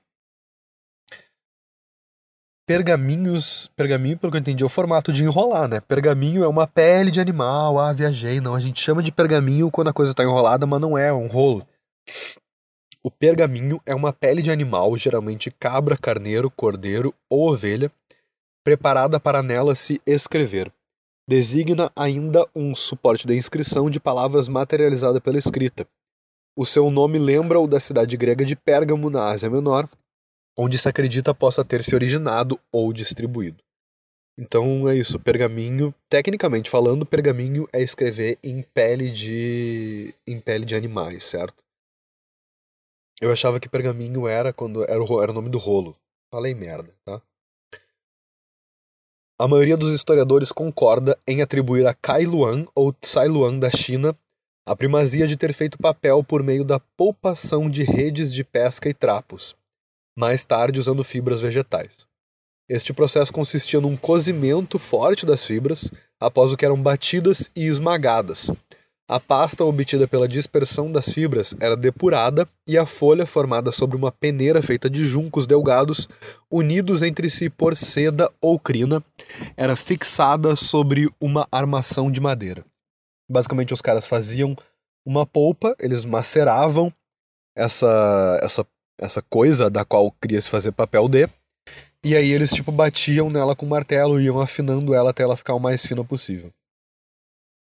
pergaminhos. 2.65 3.69
Pergaminho, 3.75 4.17
pelo 4.17 4.31
que 4.31 4.37
eu 4.37 4.41
entendi, 4.41 4.63
é 4.63 4.65
o 4.65 4.69
formato 4.69 5.13
de 5.13 5.23
enrolar, 5.23 5.67
né? 5.67 5.79
Pergaminho 5.79 6.43
é 6.43 6.47
uma 6.47 6.67
pele 6.67 7.11
de 7.11 7.21
animal. 7.21 7.79
Ah, 7.79 7.93
viajei. 7.93 8.41
Não, 8.41 8.55
a 8.55 8.59
gente 8.59 8.81
chama 8.81 9.03
de 9.03 9.11
pergaminho 9.11 9.71
quando 9.71 9.89
a 9.89 9.93
coisa 9.93 10.11
está 10.11 10.23
enrolada, 10.23 10.65
mas 10.65 10.81
não 10.81 10.97
é, 10.97 11.07
é 11.07 11.13
um 11.13 11.27
rolo. 11.27 11.65
O 13.03 13.11
pergaminho 13.11 13.79
é 13.85 13.93
uma 13.93 14.11
pele 14.11 14.41
de 14.41 14.49
animal, 14.49 14.97
geralmente 14.97 15.51
cabra, 15.51 15.95
carneiro, 15.95 16.49
cordeiro 16.49 17.13
ou 17.29 17.51
ovelha, 17.51 17.91
preparada 18.63 19.19
para 19.19 19.43
nela 19.43 19.75
se 19.75 20.01
escrever. 20.07 20.71
Designa 21.29 21.91
ainda 21.95 22.47
um 22.55 22.73
suporte 22.73 23.27
de 23.27 23.35
inscrição 23.35 23.89
de 23.89 23.99
palavras 23.99 24.47
materializada 24.47 25.21
pela 25.21 25.37
escrita. 25.37 25.87
O 26.57 26.65
seu 26.65 26.89
nome 26.89 27.19
lembra 27.19 27.59
o 27.59 27.67
da 27.67 27.79
cidade 27.79 28.15
grega 28.17 28.45
de 28.45 28.55
Pérgamo, 28.55 29.09
na 29.09 29.29
Ásia 29.29 29.49
Menor, 29.49 29.87
onde 30.57 30.77
se 30.77 30.87
acredita 30.87 31.33
possa 31.33 31.63
ter 31.63 31.83
se 31.83 31.95
originado 31.95 32.59
ou 32.71 32.91
distribuído. 32.93 33.63
Então 34.37 34.89
é 34.89 34.95
isso, 34.95 35.19
pergaminho, 35.19 35.93
tecnicamente 36.09 36.69
falando, 36.69 37.05
pergaminho 37.05 37.67
é 37.71 37.81
escrever 37.81 38.37
em 38.43 38.61
pele 38.61 39.09
de 39.09 40.13
em 40.27 40.39
pele 40.39 40.65
de 40.65 40.75
animais, 40.75 41.23
certo? 41.23 41.63
Eu 43.21 43.31
achava 43.31 43.59
que 43.59 43.69
pergaminho 43.69 44.27
era 44.27 44.51
quando 44.51 44.83
era 44.83 45.01
o, 45.01 45.23
era 45.23 45.31
o 45.31 45.33
nome 45.33 45.49
do 45.49 45.57
rolo. 45.57 45.95
Falei 46.29 46.53
merda, 46.53 46.93
tá? 47.05 47.21
A 49.39 49.47
maioria 49.47 49.77
dos 49.77 49.93
historiadores 49.93 50.51
concorda 50.51 51.17
em 51.27 51.41
atribuir 51.41 51.85
a 51.87 51.93
Cai 51.93 52.25
Luan 52.25 52.65
ou 52.75 52.91
Tsai 52.91 53.27
Luan 53.27 53.57
da 53.57 53.69
China 53.69 54.13
a 54.67 54.75
primazia 54.75 55.27
de 55.27 55.37
ter 55.37 55.53
feito 55.53 55.77
papel 55.77 56.23
por 56.23 56.41
meio 56.41 56.65
da 56.65 56.79
poupação 56.79 57.69
de 57.69 57.83
redes 57.83 58.33
de 58.33 58.43
pesca 58.43 58.89
e 58.89 58.93
trapos, 58.93 59.55
mais 60.15 60.45
tarde 60.45 60.79
usando 60.79 61.03
fibras 61.03 61.41
vegetais. 61.41 62.07
Este 62.67 62.93
processo 62.93 63.31
consistia 63.31 63.79
num 63.79 63.95
cozimento 63.95 64.79
forte 64.79 65.25
das 65.25 65.43
fibras, 65.43 65.89
após 66.19 66.51
o 66.51 66.57
que 66.57 66.65
eram 66.65 66.81
batidas 66.81 67.49
e 67.55 67.65
esmagadas. 67.65 68.49
A 69.07 69.19
pasta 69.19 69.63
obtida 69.63 70.07
pela 70.07 70.27
dispersão 70.27 70.91
das 70.91 71.09
fibras 71.09 71.55
era 71.59 71.77
depurada 71.77 72.47
e 72.65 72.75
a 72.75 72.87
folha, 72.87 73.23
formada 73.27 73.71
sobre 73.71 73.95
uma 73.95 74.11
peneira 74.11 74.63
feita 74.63 74.89
de 74.89 75.05
juncos 75.05 75.45
delgados, 75.45 76.09
unidos 76.49 77.03
entre 77.03 77.29
si 77.29 77.47
por 77.47 77.75
seda 77.75 78.31
ou 78.41 78.59
crina, 78.59 79.03
era 79.55 79.75
fixada 79.75 80.55
sobre 80.55 81.07
uma 81.21 81.47
armação 81.51 82.11
de 82.11 82.19
madeira. 82.19 82.65
Basicamente, 83.29 83.75
os 83.75 83.81
caras 83.81 84.07
faziam 84.07 84.55
uma 85.05 85.23
polpa, 85.23 85.75
eles 85.79 86.03
maceravam 86.03 86.91
essa, 87.55 88.39
essa, 88.41 88.65
essa 88.99 89.21
coisa 89.21 89.69
da 89.69 89.83
qual 89.83 90.11
queria 90.11 90.41
se 90.41 90.49
fazer 90.49 90.71
papel 90.71 91.07
de, 91.07 91.27
e 92.03 92.15
aí 92.15 92.29
eles, 92.29 92.51
tipo, 92.51 92.71
batiam 92.71 93.31
nela 93.31 93.55
com 93.55 93.65
martelo 93.65 94.21
e 94.21 94.25
iam 94.25 94.39
afinando 94.39 94.93
ela 94.93 95.09
até 95.09 95.23
ela 95.23 95.35
ficar 95.35 95.55
o 95.55 95.59
mais 95.59 95.83
fina 95.83 96.03
possível. 96.03 96.51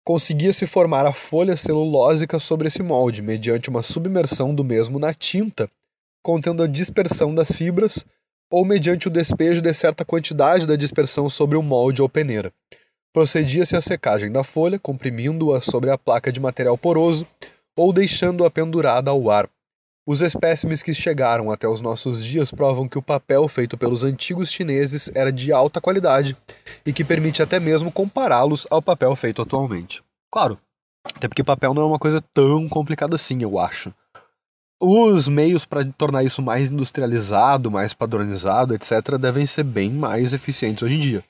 Conseguia-se 0.04 0.66
formar 0.66 1.06
a 1.06 1.12
folha 1.12 1.56
celulósica 1.56 2.38
sobre 2.38 2.68
esse 2.68 2.82
molde, 2.82 3.22
mediante 3.22 3.70
uma 3.70 3.80
submersão 3.82 4.54
do 4.54 4.62
mesmo 4.62 4.98
na 4.98 5.14
tinta, 5.14 5.70
contendo 6.22 6.62
a 6.62 6.66
dispersão 6.66 7.34
das 7.34 7.50
fibras, 7.50 8.04
ou 8.50 8.64
mediante 8.64 9.08
o 9.08 9.10
despejo 9.10 9.62
de 9.62 9.72
certa 9.72 10.04
quantidade 10.04 10.66
da 10.66 10.76
dispersão 10.76 11.28
sobre 11.28 11.56
o 11.56 11.62
molde 11.62 12.02
ou 12.02 12.08
peneira. 12.08 12.52
Procedia-se 13.12 13.74
a 13.74 13.80
secagem 13.80 14.30
da 14.30 14.44
folha, 14.44 14.78
comprimindo-a 14.78 15.62
sobre 15.62 15.90
a 15.90 15.96
placa 15.96 16.30
de 16.30 16.38
material 16.38 16.76
poroso, 16.76 17.26
ou 17.74 17.90
deixando-a 17.90 18.50
pendurada 18.50 19.10
ao 19.10 19.30
ar, 19.30 19.48
os 20.06 20.22
espécimes 20.22 20.84
que 20.84 20.94
chegaram 20.94 21.50
até 21.50 21.66
os 21.68 21.80
nossos 21.80 22.24
dias 22.24 22.52
provam 22.52 22.88
que 22.88 22.96
o 22.96 23.02
papel 23.02 23.48
feito 23.48 23.76
pelos 23.76 24.04
antigos 24.04 24.52
chineses 24.52 25.10
era 25.12 25.32
de 25.32 25.52
alta 25.52 25.80
qualidade 25.80 26.36
e 26.86 26.92
que 26.92 27.04
permite 27.04 27.42
até 27.42 27.58
mesmo 27.58 27.90
compará-los 27.90 28.68
ao 28.70 28.80
papel 28.80 29.16
feito 29.16 29.42
atualmente. 29.42 30.04
Claro, 30.30 30.56
até 31.12 31.26
porque 31.26 31.42
papel 31.42 31.74
não 31.74 31.82
é 31.82 31.86
uma 31.86 31.98
coisa 31.98 32.22
tão 32.32 32.68
complicada 32.68 33.16
assim, 33.16 33.42
eu 33.42 33.58
acho. 33.58 33.92
Os 34.80 35.26
meios 35.26 35.64
para 35.64 35.84
tornar 35.84 36.22
isso 36.22 36.40
mais 36.40 36.70
industrializado, 36.70 37.68
mais 37.68 37.92
padronizado, 37.92 38.74
etc., 38.74 39.18
devem 39.18 39.44
ser 39.44 39.64
bem 39.64 39.90
mais 39.90 40.32
eficientes 40.32 40.84
hoje 40.84 40.94
em 40.94 41.00
dia. 41.00 41.24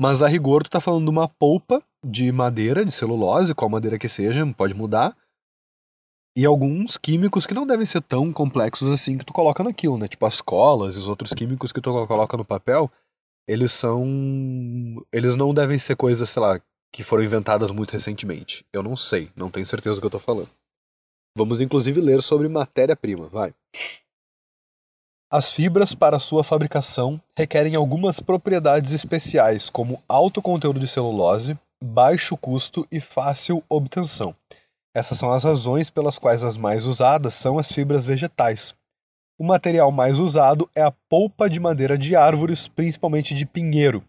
Mas 0.00 0.20
a 0.20 0.26
rigor, 0.26 0.64
tu 0.64 0.70
tá 0.70 0.80
falando 0.80 1.04
de 1.04 1.10
uma 1.10 1.28
polpa 1.28 1.80
de 2.04 2.32
madeira, 2.32 2.84
de 2.84 2.90
celulose, 2.90 3.54
qual 3.54 3.70
madeira 3.70 3.98
que 3.98 4.08
seja, 4.08 4.44
pode 4.56 4.74
mudar, 4.74 5.14
e 6.36 6.44
alguns 6.44 6.96
químicos 6.96 7.46
que 7.46 7.54
não 7.54 7.66
devem 7.66 7.86
ser 7.86 8.02
tão 8.02 8.32
complexos 8.32 8.88
assim 8.88 9.16
que 9.16 9.24
tu 9.24 9.32
coloca 9.32 9.62
naquilo, 9.62 9.96
né? 9.96 10.08
Tipo 10.08 10.26
as 10.26 10.40
colas 10.40 10.96
e 10.96 10.98
os 10.98 11.08
outros 11.08 11.32
químicos 11.32 11.72
que 11.72 11.80
tu 11.80 12.06
coloca 12.06 12.36
no 12.36 12.44
papel, 12.44 12.90
eles 13.46 13.72
são. 13.72 14.04
Eles 15.12 15.36
não 15.36 15.54
devem 15.54 15.78
ser 15.78 15.96
coisas, 15.96 16.28
sei 16.28 16.42
lá, 16.42 16.60
que 16.92 17.02
foram 17.02 17.22
inventadas 17.22 17.70
muito 17.70 17.92
recentemente. 17.92 18.64
Eu 18.72 18.82
não 18.82 18.96
sei, 18.96 19.30
não 19.36 19.50
tenho 19.50 19.66
certeza 19.66 19.96
do 19.96 20.00
que 20.00 20.06
eu 20.06 20.10
tô 20.10 20.18
falando. 20.18 20.50
Vamos 21.36 21.60
inclusive 21.60 22.00
ler 22.00 22.22
sobre 22.22 22.48
matéria-prima, 22.48 23.26
vai. 23.28 23.54
As 25.30 25.52
fibras 25.52 25.94
para 25.94 26.20
sua 26.20 26.44
fabricação 26.44 27.20
requerem 27.36 27.74
algumas 27.74 28.20
propriedades 28.20 28.92
especiais, 28.92 29.68
como 29.68 30.00
alto 30.08 30.40
conteúdo 30.40 30.78
de 30.78 30.86
celulose, 30.86 31.58
baixo 31.82 32.36
custo 32.36 32.86
e 32.90 33.00
fácil 33.00 33.62
obtenção. 33.68 34.32
Essas 34.94 35.18
são 35.18 35.32
as 35.32 35.42
razões 35.42 35.90
pelas 35.90 36.18
quais 36.18 36.44
as 36.44 36.56
mais 36.56 36.86
usadas 36.86 37.34
são 37.34 37.58
as 37.58 37.70
fibras 37.70 38.06
vegetais. 38.06 38.74
O 39.36 39.44
material 39.44 39.90
mais 39.90 40.20
usado 40.20 40.70
é 40.76 40.82
a 40.82 40.92
polpa 41.08 41.50
de 41.50 41.58
madeira 41.58 41.98
de 41.98 42.14
árvores, 42.14 42.68
principalmente 42.68 43.34
de 43.34 43.44
pinheiro, 43.44 44.04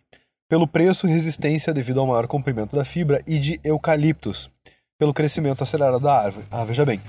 pelo 0.48 0.68
preço 0.68 1.08
e 1.08 1.12
resistência 1.12 1.74
devido 1.74 2.00
ao 2.00 2.06
maior 2.06 2.28
comprimento 2.28 2.76
da 2.76 2.86
fibra, 2.86 3.20
e 3.26 3.40
de 3.40 3.60
eucaliptos, 3.64 4.52
pelo 5.00 5.14
crescimento 5.14 5.64
acelerado 5.64 6.04
da 6.04 6.14
árvore. 6.14 6.46
Ah, 6.52 6.64
veja 6.64 6.86
bem. 6.86 7.02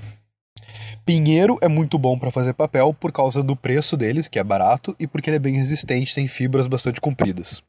Pinheiro 1.05 1.57
é 1.61 1.67
muito 1.67 1.99
bom 1.99 2.17
para 2.17 2.31
fazer 2.31 2.53
papel 2.53 2.93
por 2.93 3.11
causa 3.11 3.43
do 3.43 3.55
preço 3.55 3.95
dele, 3.95 4.23
que 4.23 4.39
é 4.39 4.43
barato, 4.43 4.95
e 4.99 5.05
porque 5.05 5.29
ele 5.29 5.37
é 5.37 5.39
bem 5.39 5.55
resistente, 5.55 6.15
tem 6.15 6.27
fibras 6.27 6.65
bastante 6.65 6.99
compridas. 6.99 7.61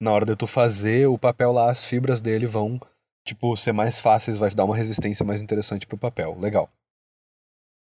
Na 0.00 0.12
hora 0.12 0.24
de 0.24 0.36
tu 0.36 0.46
fazer 0.46 1.08
o 1.08 1.18
papel 1.18 1.50
lá, 1.50 1.70
as 1.70 1.84
fibras 1.84 2.20
dele 2.20 2.46
vão 2.46 2.80
tipo, 3.26 3.54
ser 3.56 3.72
mais 3.72 3.98
fáceis, 3.98 4.36
vai 4.36 4.50
dar 4.50 4.64
uma 4.64 4.76
resistência 4.76 5.26
mais 5.26 5.42
interessante 5.42 5.86
pro 5.86 5.98
papel. 5.98 6.38
Legal. 6.38 6.70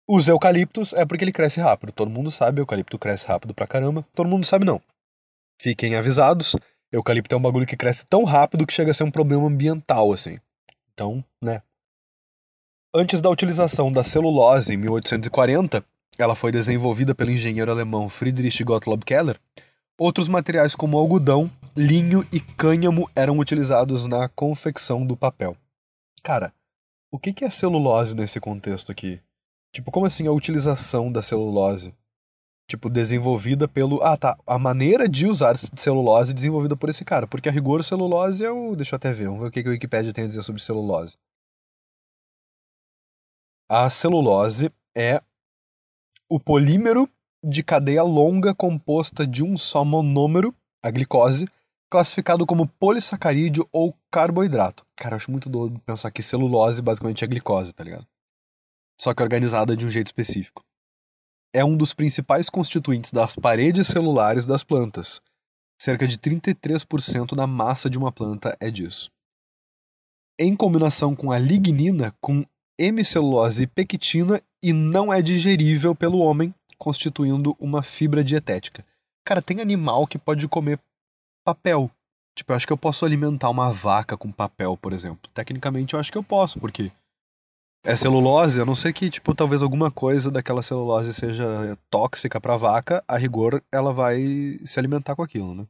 Os 0.08 0.28
eucaliptos 0.28 0.94
é 0.94 1.06
porque 1.06 1.24
ele 1.24 1.32
cresce 1.32 1.60
rápido. 1.60 1.92
Todo 1.92 2.10
mundo 2.10 2.32
sabe, 2.32 2.62
eucalipto 2.62 2.98
cresce 2.98 3.28
rápido 3.28 3.54
pra 3.54 3.68
caramba. 3.68 4.06
Todo 4.14 4.30
mundo 4.30 4.46
sabe 4.46 4.66
não. 4.66 4.82
Fiquem 5.62 5.96
avisados, 5.96 6.56
eucalipto 6.92 7.36
é 7.36 7.38
um 7.38 7.42
bagulho 7.42 7.68
que 7.68 7.78
cresce 7.78 8.06
tão 8.06 8.24
rápido 8.24 8.66
que 8.66 8.74
chega 8.74 8.92
a 8.92 8.94
ser 8.94 9.04
um 9.04 9.12
problema 9.12 9.46
ambiental, 9.46 10.12
assim. 10.12 10.40
Então, 10.94 11.24
né. 11.42 11.62
Antes 12.96 13.22
da 13.22 13.30
utilização 13.30 13.92
da 13.92 14.04
celulose 14.04 14.74
em 14.74 14.78
1840, 14.78 15.86
ela 16.18 16.36
foi 16.36 16.52
desenvolvida 16.52 17.14
pelo 17.14 17.32
engenheiro 17.32 17.72
alemão 17.72 18.10
Friedrich 18.10 18.64
Gottlob 18.64 19.04
Keller, 19.06 19.40
Outros 19.98 20.28
materiais 20.28 20.76
como 20.76 20.98
algodão, 20.98 21.52
linho 21.76 22.28
e 22.32 22.40
cânhamo 22.40 23.10
eram 23.16 23.40
utilizados 23.40 24.06
na 24.06 24.30
confecção 24.30 25.06
do 25.06 25.18
papel. 25.18 25.58
Cara, 26.24 26.54
o 27.12 27.20
que 27.20 27.44
é 27.44 27.50
celulose 27.50 28.16
nesse 28.16 28.40
contexto 28.40 28.92
aqui? 28.92 29.22
Tipo, 29.74 29.92
como 29.92 30.06
assim 30.06 30.28
a 30.28 30.32
utilização 30.32 31.12
da 31.12 31.22
celulose? 31.22 31.94
Tipo, 32.68 32.90
desenvolvida 32.90 33.68
pelo. 33.68 34.02
Ah, 34.04 34.16
tá. 34.16 34.38
A 34.48 34.58
maneira 34.58 35.10
de 35.10 35.28
usar 35.28 35.58
celulose 35.58 36.34
desenvolvida 36.34 36.76
por 36.78 36.90
esse 36.90 37.04
cara. 37.04 37.28
Porque 37.28 37.50
a 37.50 37.52
rigor, 37.52 37.84
celulose 37.84 38.46
é 38.46 38.50
o. 38.50 38.76
Deixa 38.76 38.96
eu 38.96 38.98
até 38.98 39.12
ver. 39.12 39.26
Vamos 39.26 39.42
ver 39.42 39.48
o 39.48 39.52
que 39.52 39.68
a 39.68 39.72
Wikipedia 39.72 40.14
tem 40.14 40.24
a 40.24 40.28
dizer 40.28 40.44
sobre 40.44 40.62
celulose. 40.62 41.18
A 43.70 43.90
celulose 43.90 44.72
é 44.96 45.22
o 46.30 46.40
polímero 46.40 47.10
de 47.44 47.62
cadeia 47.62 48.04
longa 48.04 48.56
composta 48.56 49.28
de 49.28 49.44
um 49.44 49.58
só 49.58 49.84
monômero, 49.84 50.56
a 50.82 50.90
glicose, 50.90 51.48
classificado 51.94 52.44
como 52.44 52.68
polissacarídeo 52.68 53.70
ou 53.72 53.96
carboidrato. 54.10 54.84
Cara, 54.96 55.14
eu 55.14 55.18
acho 55.18 55.30
muito 55.30 55.48
doido 55.48 55.80
pensar 55.82 56.10
que 56.10 56.24
celulose 56.24 56.82
basicamente 56.82 57.24
é 57.24 57.28
glicose, 57.28 57.72
tá 57.72 57.84
ligado? 57.84 58.08
Só 59.00 59.14
que 59.14 59.22
organizada 59.22 59.78
de 59.78 59.86
um 59.86 59.90
jeito 59.92 60.08
específico. 60.08 60.64
É 61.54 61.64
um 61.64 61.78
dos 61.78 61.94
principais 61.94 62.50
constituintes 62.50 63.12
das 63.12 63.36
paredes 63.36 63.86
celulares 63.86 64.48
das 64.48 64.64
plantas. 64.64 65.22
Cerca 65.80 66.08
de 66.08 66.18
33% 66.18 67.36
da 67.36 67.46
massa 67.46 67.88
de 67.88 68.00
uma 68.00 68.12
planta 68.12 68.58
é 68.60 68.72
disso. 68.72 69.12
Em 70.40 70.56
combinação 70.56 71.16
com 71.16 71.32
a 71.32 71.38
lignina, 71.38 72.12
com 72.20 72.44
hemicelulose 72.76 73.62
e 73.62 73.68
pectina, 73.68 74.42
e 74.64 74.74
não 74.74 75.14
é 75.14 75.22
digerível 75.22 75.94
pelo 75.94 76.18
homem, 76.18 76.56
constituindo 76.76 77.56
uma 77.60 77.84
fibra 77.84 78.24
dietética. 78.24 78.84
Cara, 79.24 79.44
tem 79.44 79.62
animal 79.62 80.08
que 80.08 80.18
pode 80.18 80.48
comer 80.48 80.80
papel. 81.44 81.90
Tipo, 82.36 82.52
eu 82.52 82.56
acho 82.56 82.66
que 82.66 82.74
eu 82.74 82.78
posso 82.78 83.06
alimentar 83.06 83.50
uma 83.50 83.72
vaca 83.72 84.18
com 84.18 84.32
papel, 84.32 84.76
por 84.78 84.94
exemplo. 84.94 85.30
Tecnicamente 85.34 85.94
eu 85.94 86.00
acho 86.00 86.12
que 86.12 86.18
eu 86.18 86.24
posso, 86.24 86.60
porque 86.60 86.92
é 87.86 87.96
celulose, 87.96 88.62
a 88.62 88.66
não 88.66 88.76
ser 88.76 88.94
que, 88.94 89.10
tipo, 89.10 89.36
talvez 89.36 89.62
alguma 89.62 89.92
coisa 89.92 90.32
daquela 90.32 90.64
celulose 90.64 91.14
seja 91.14 91.78
tóxica 91.90 92.40
pra 92.40 92.56
vaca, 92.56 93.04
a 93.08 93.18
rigor 93.18 93.62
ela 93.72 93.94
vai 93.94 94.58
se 94.66 94.80
alimentar 94.80 95.16
com 95.16 95.22
aquilo, 95.22 95.54
né? 95.54 95.66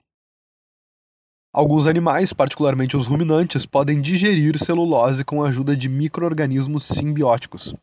Alguns 1.51 1.85
animais, 1.85 2.33
particularmente 2.33 2.95
os 2.95 3.07
ruminantes, 3.07 3.65
podem 3.65 4.01
digerir 4.01 4.57
celulose 4.57 5.23
com 5.23 5.43
a 5.43 5.49
ajuda 5.49 5.75
de 5.75 5.89
micro-organismos 5.89 6.83
simbióticos. 6.83 7.75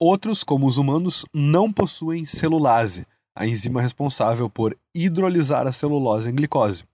Outros, 0.00 0.44
como 0.44 0.66
os 0.66 0.76
humanos, 0.76 1.24
não 1.34 1.72
possuem 1.72 2.24
celulase, 2.24 3.06
a 3.34 3.46
enzima 3.46 3.80
responsável 3.80 4.48
por 4.50 4.76
hidrolisar 4.94 5.66
a 5.66 5.72
celulose 5.72 6.28
em 6.28 6.34
glicose, 6.34 6.84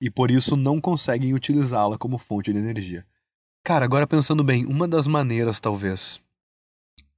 e 0.00 0.10
por 0.10 0.30
isso 0.30 0.56
não 0.56 0.80
conseguem 0.80 1.34
utilizá-la 1.34 1.96
como 1.98 2.18
fonte 2.18 2.52
de 2.52 2.58
energia. 2.58 3.06
Cara, 3.64 3.84
agora 3.84 4.06
pensando 4.06 4.44
bem, 4.44 4.64
uma 4.66 4.86
das 4.86 5.06
maneiras, 5.06 5.58
talvez, 5.60 6.20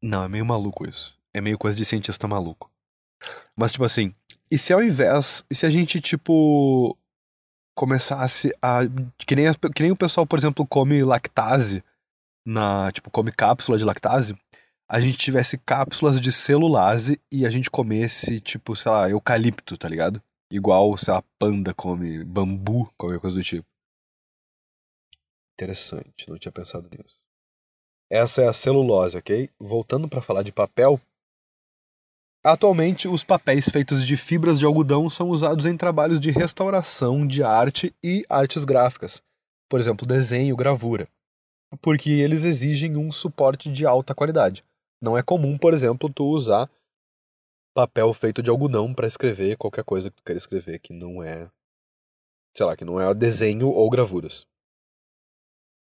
Não, 0.02 0.24
é 0.24 0.28
meio 0.28 0.46
maluco 0.46 0.88
isso. 0.88 1.18
É 1.34 1.40
meio 1.40 1.58
coisa 1.58 1.76
de 1.76 1.84
cientista 1.84 2.26
maluco. 2.28 2.70
Mas, 3.56 3.72
tipo 3.72 3.84
assim, 3.84 4.14
e 4.50 4.56
se 4.56 4.72
ao 4.72 4.82
invés. 4.82 5.44
E 5.50 5.54
se 5.54 5.66
a 5.66 5.70
gente, 5.70 6.00
tipo. 6.00 6.96
Começasse 7.76 8.52
a. 8.62 8.80
Que 9.18 9.36
nem, 9.36 9.46
as- 9.46 9.56
que 9.74 9.82
nem 9.82 9.92
o 9.92 9.96
pessoal, 9.96 10.26
por 10.26 10.38
exemplo, 10.38 10.66
come 10.66 11.02
lactase. 11.02 11.82
Na. 12.46 12.90
Tipo, 12.92 13.10
come 13.10 13.30
cápsula 13.32 13.76
de 13.78 13.84
lactase. 13.84 14.36
A 14.88 15.00
gente 15.00 15.18
tivesse 15.18 15.58
cápsulas 15.58 16.20
de 16.20 16.32
celulase 16.32 17.20
e 17.30 17.44
a 17.44 17.50
gente 17.50 17.70
comesse, 17.70 18.40
tipo, 18.40 18.74
sei 18.74 18.90
lá, 18.90 19.10
eucalipto, 19.10 19.76
tá 19.76 19.86
ligado? 19.88 20.22
Igual, 20.50 20.96
sei 20.96 21.12
lá, 21.12 21.22
panda 21.38 21.74
come 21.74 22.24
bambu, 22.24 22.90
qualquer 22.96 23.20
coisa 23.20 23.36
do 23.36 23.44
tipo. 23.44 23.66
Interessante, 25.54 26.28
não 26.28 26.38
tinha 26.38 26.52
pensado 26.52 26.88
nisso. 26.88 27.20
Essa 28.10 28.42
é 28.42 28.48
a 28.48 28.52
celulose, 28.52 29.18
ok? 29.18 29.50
Voltando 29.58 30.08
para 30.08 30.22
falar 30.22 30.42
de 30.42 30.52
papel. 30.52 30.98
Atualmente, 32.42 33.06
os 33.06 33.22
papéis 33.22 33.68
feitos 33.68 34.06
de 34.06 34.16
fibras 34.16 34.58
de 34.58 34.64
algodão 34.64 35.10
são 35.10 35.28
usados 35.28 35.66
em 35.66 35.76
trabalhos 35.76 36.18
de 36.18 36.30
restauração 36.30 37.26
de 37.26 37.42
arte 37.42 37.94
e 38.02 38.24
artes 38.28 38.64
gráficas, 38.64 39.20
por 39.68 39.78
exemplo, 39.78 40.06
desenho, 40.06 40.56
gravura, 40.56 41.08
porque 41.82 42.10
eles 42.10 42.44
exigem 42.44 42.96
um 42.96 43.12
suporte 43.12 43.68
de 43.70 43.84
alta 43.84 44.14
qualidade. 44.14 44.64
Não 45.02 45.18
é 45.18 45.22
comum, 45.22 45.58
por 45.58 45.74
exemplo, 45.74 46.08
tu 46.08 46.24
usar 46.24 46.70
papel 47.78 48.12
feito 48.12 48.42
de 48.42 48.50
algodão 48.50 48.92
para 48.92 49.06
escrever 49.06 49.56
qualquer 49.56 49.84
coisa 49.84 50.10
que 50.10 50.16
tu 50.16 50.24
queira 50.24 50.36
escrever 50.36 50.80
que 50.80 50.92
não 50.92 51.22
é, 51.22 51.48
sei 52.52 52.66
lá, 52.66 52.76
que 52.76 52.84
não 52.84 53.00
é 53.00 53.14
desenho 53.14 53.68
ou 53.68 53.88
gravuras. 53.88 54.44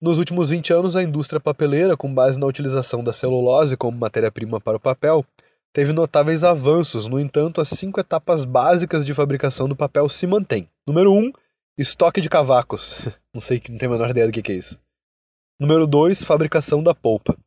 Nos 0.02 0.18
últimos 0.18 0.50
20 0.50 0.72
anos, 0.72 0.96
a 0.96 1.04
indústria 1.04 1.38
papeleira, 1.38 1.98
com 1.98 2.12
base 2.14 2.40
na 2.40 2.46
utilização 2.46 3.04
da 3.04 3.12
celulose 3.12 3.76
como 3.76 3.98
matéria-prima 3.98 4.62
para 4.62 4.78
o 4.78 4.80
papel, 4.80 5.26
teve 5.74 5.92
notáveis 5.92 6.46
avanços. 6.46 7.08
No 7.08 7.20
entanto, 7.20 7.60
as 7.60 7.68
cinco 7.68 8.00
etapas 8.00 8.46
básicas 8.46 9.06
de 9.06 9.14
fabricação 9.14 9.68
do 9.68 9.76
papel 9.76 10.08
se 10.08 10.26
mantêm. 10.26 10.70
Número 10.88 11.12
1, 11.12 11.18
um, 11.18 11.34
estoque 11.78 12.22
de 12.22 12.30
cavacos. 12.30 13.00
Não 13.36 13.42
sei, 13.42 13.62
não 13.70 13.78
tenho 13.78 13.92
a 13.92 13.96
menor 13.96 14.10
ideia 14.12 14.28
do 14.28 14.32
que 14.32 14.52
é 14.52 14.56
isso. 14.56 14.80
Número 15.60 15.86
2, 15.86 16.24
fabricação 16.24 16.82
da 16.82 16.96
polpa. 16.96 17.38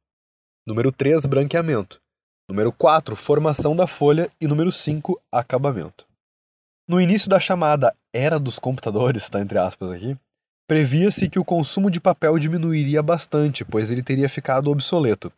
Número 0.67 0.93
3, 0.93 1.25
branqueamento. 1.27 2.04
Número 2.49 2.71
4, 2.71 3.17
formação 3.17 3.75
da 3.75 3.87
folha. 3.87 4.31
E 4.41 4.47
número 4.47 4.71
5, 4.71 5.19
acabamento. 5.33 6.07
No 6.87 7.01
início 7.01 7.31
da 7.31 7.41
chamada 7.41 7.95
Era 8.13 8.39
dos 8.39 8.59
Computadores, 8.59 9.23
está 9.23 9.41
entre 9.41 9.59
aspas 9.59 9.91
aqui, 9.91 10.15
previa-se 10.69 11.31
que 11.31 11.39
o 11.39 11.45
consumo 11.45 11.91
de 11.91 12.01
papel 12.01 12.39
diminuiria 12.39 13.03
bastante, 13.03 13.65
pois 13.65 13.91
ele 13.91 14.03
teria 14.03 14.29
ficado 14.29 14.71
obsoleto. 14.71 15.33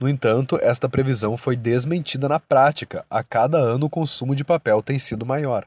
No 0.00 0.08
entanto, 0.08 0.58
esta 0.62 0.88
previsão 0.88 1.36
foi 1.36 1.56
desmentida 1.56 2.28
na 2.28 2.40
prática. 2.40 3.04
A 3.10 3.22
cada 3.22 3.58
ano 3.58 3.86
o 3.86 3.90
consumo 3.90 4.34
de 4.34 4.44
papel 4.44 4.82
tem 4.82 4.98
sido 4.98 5.26
maior. 5.26 5.66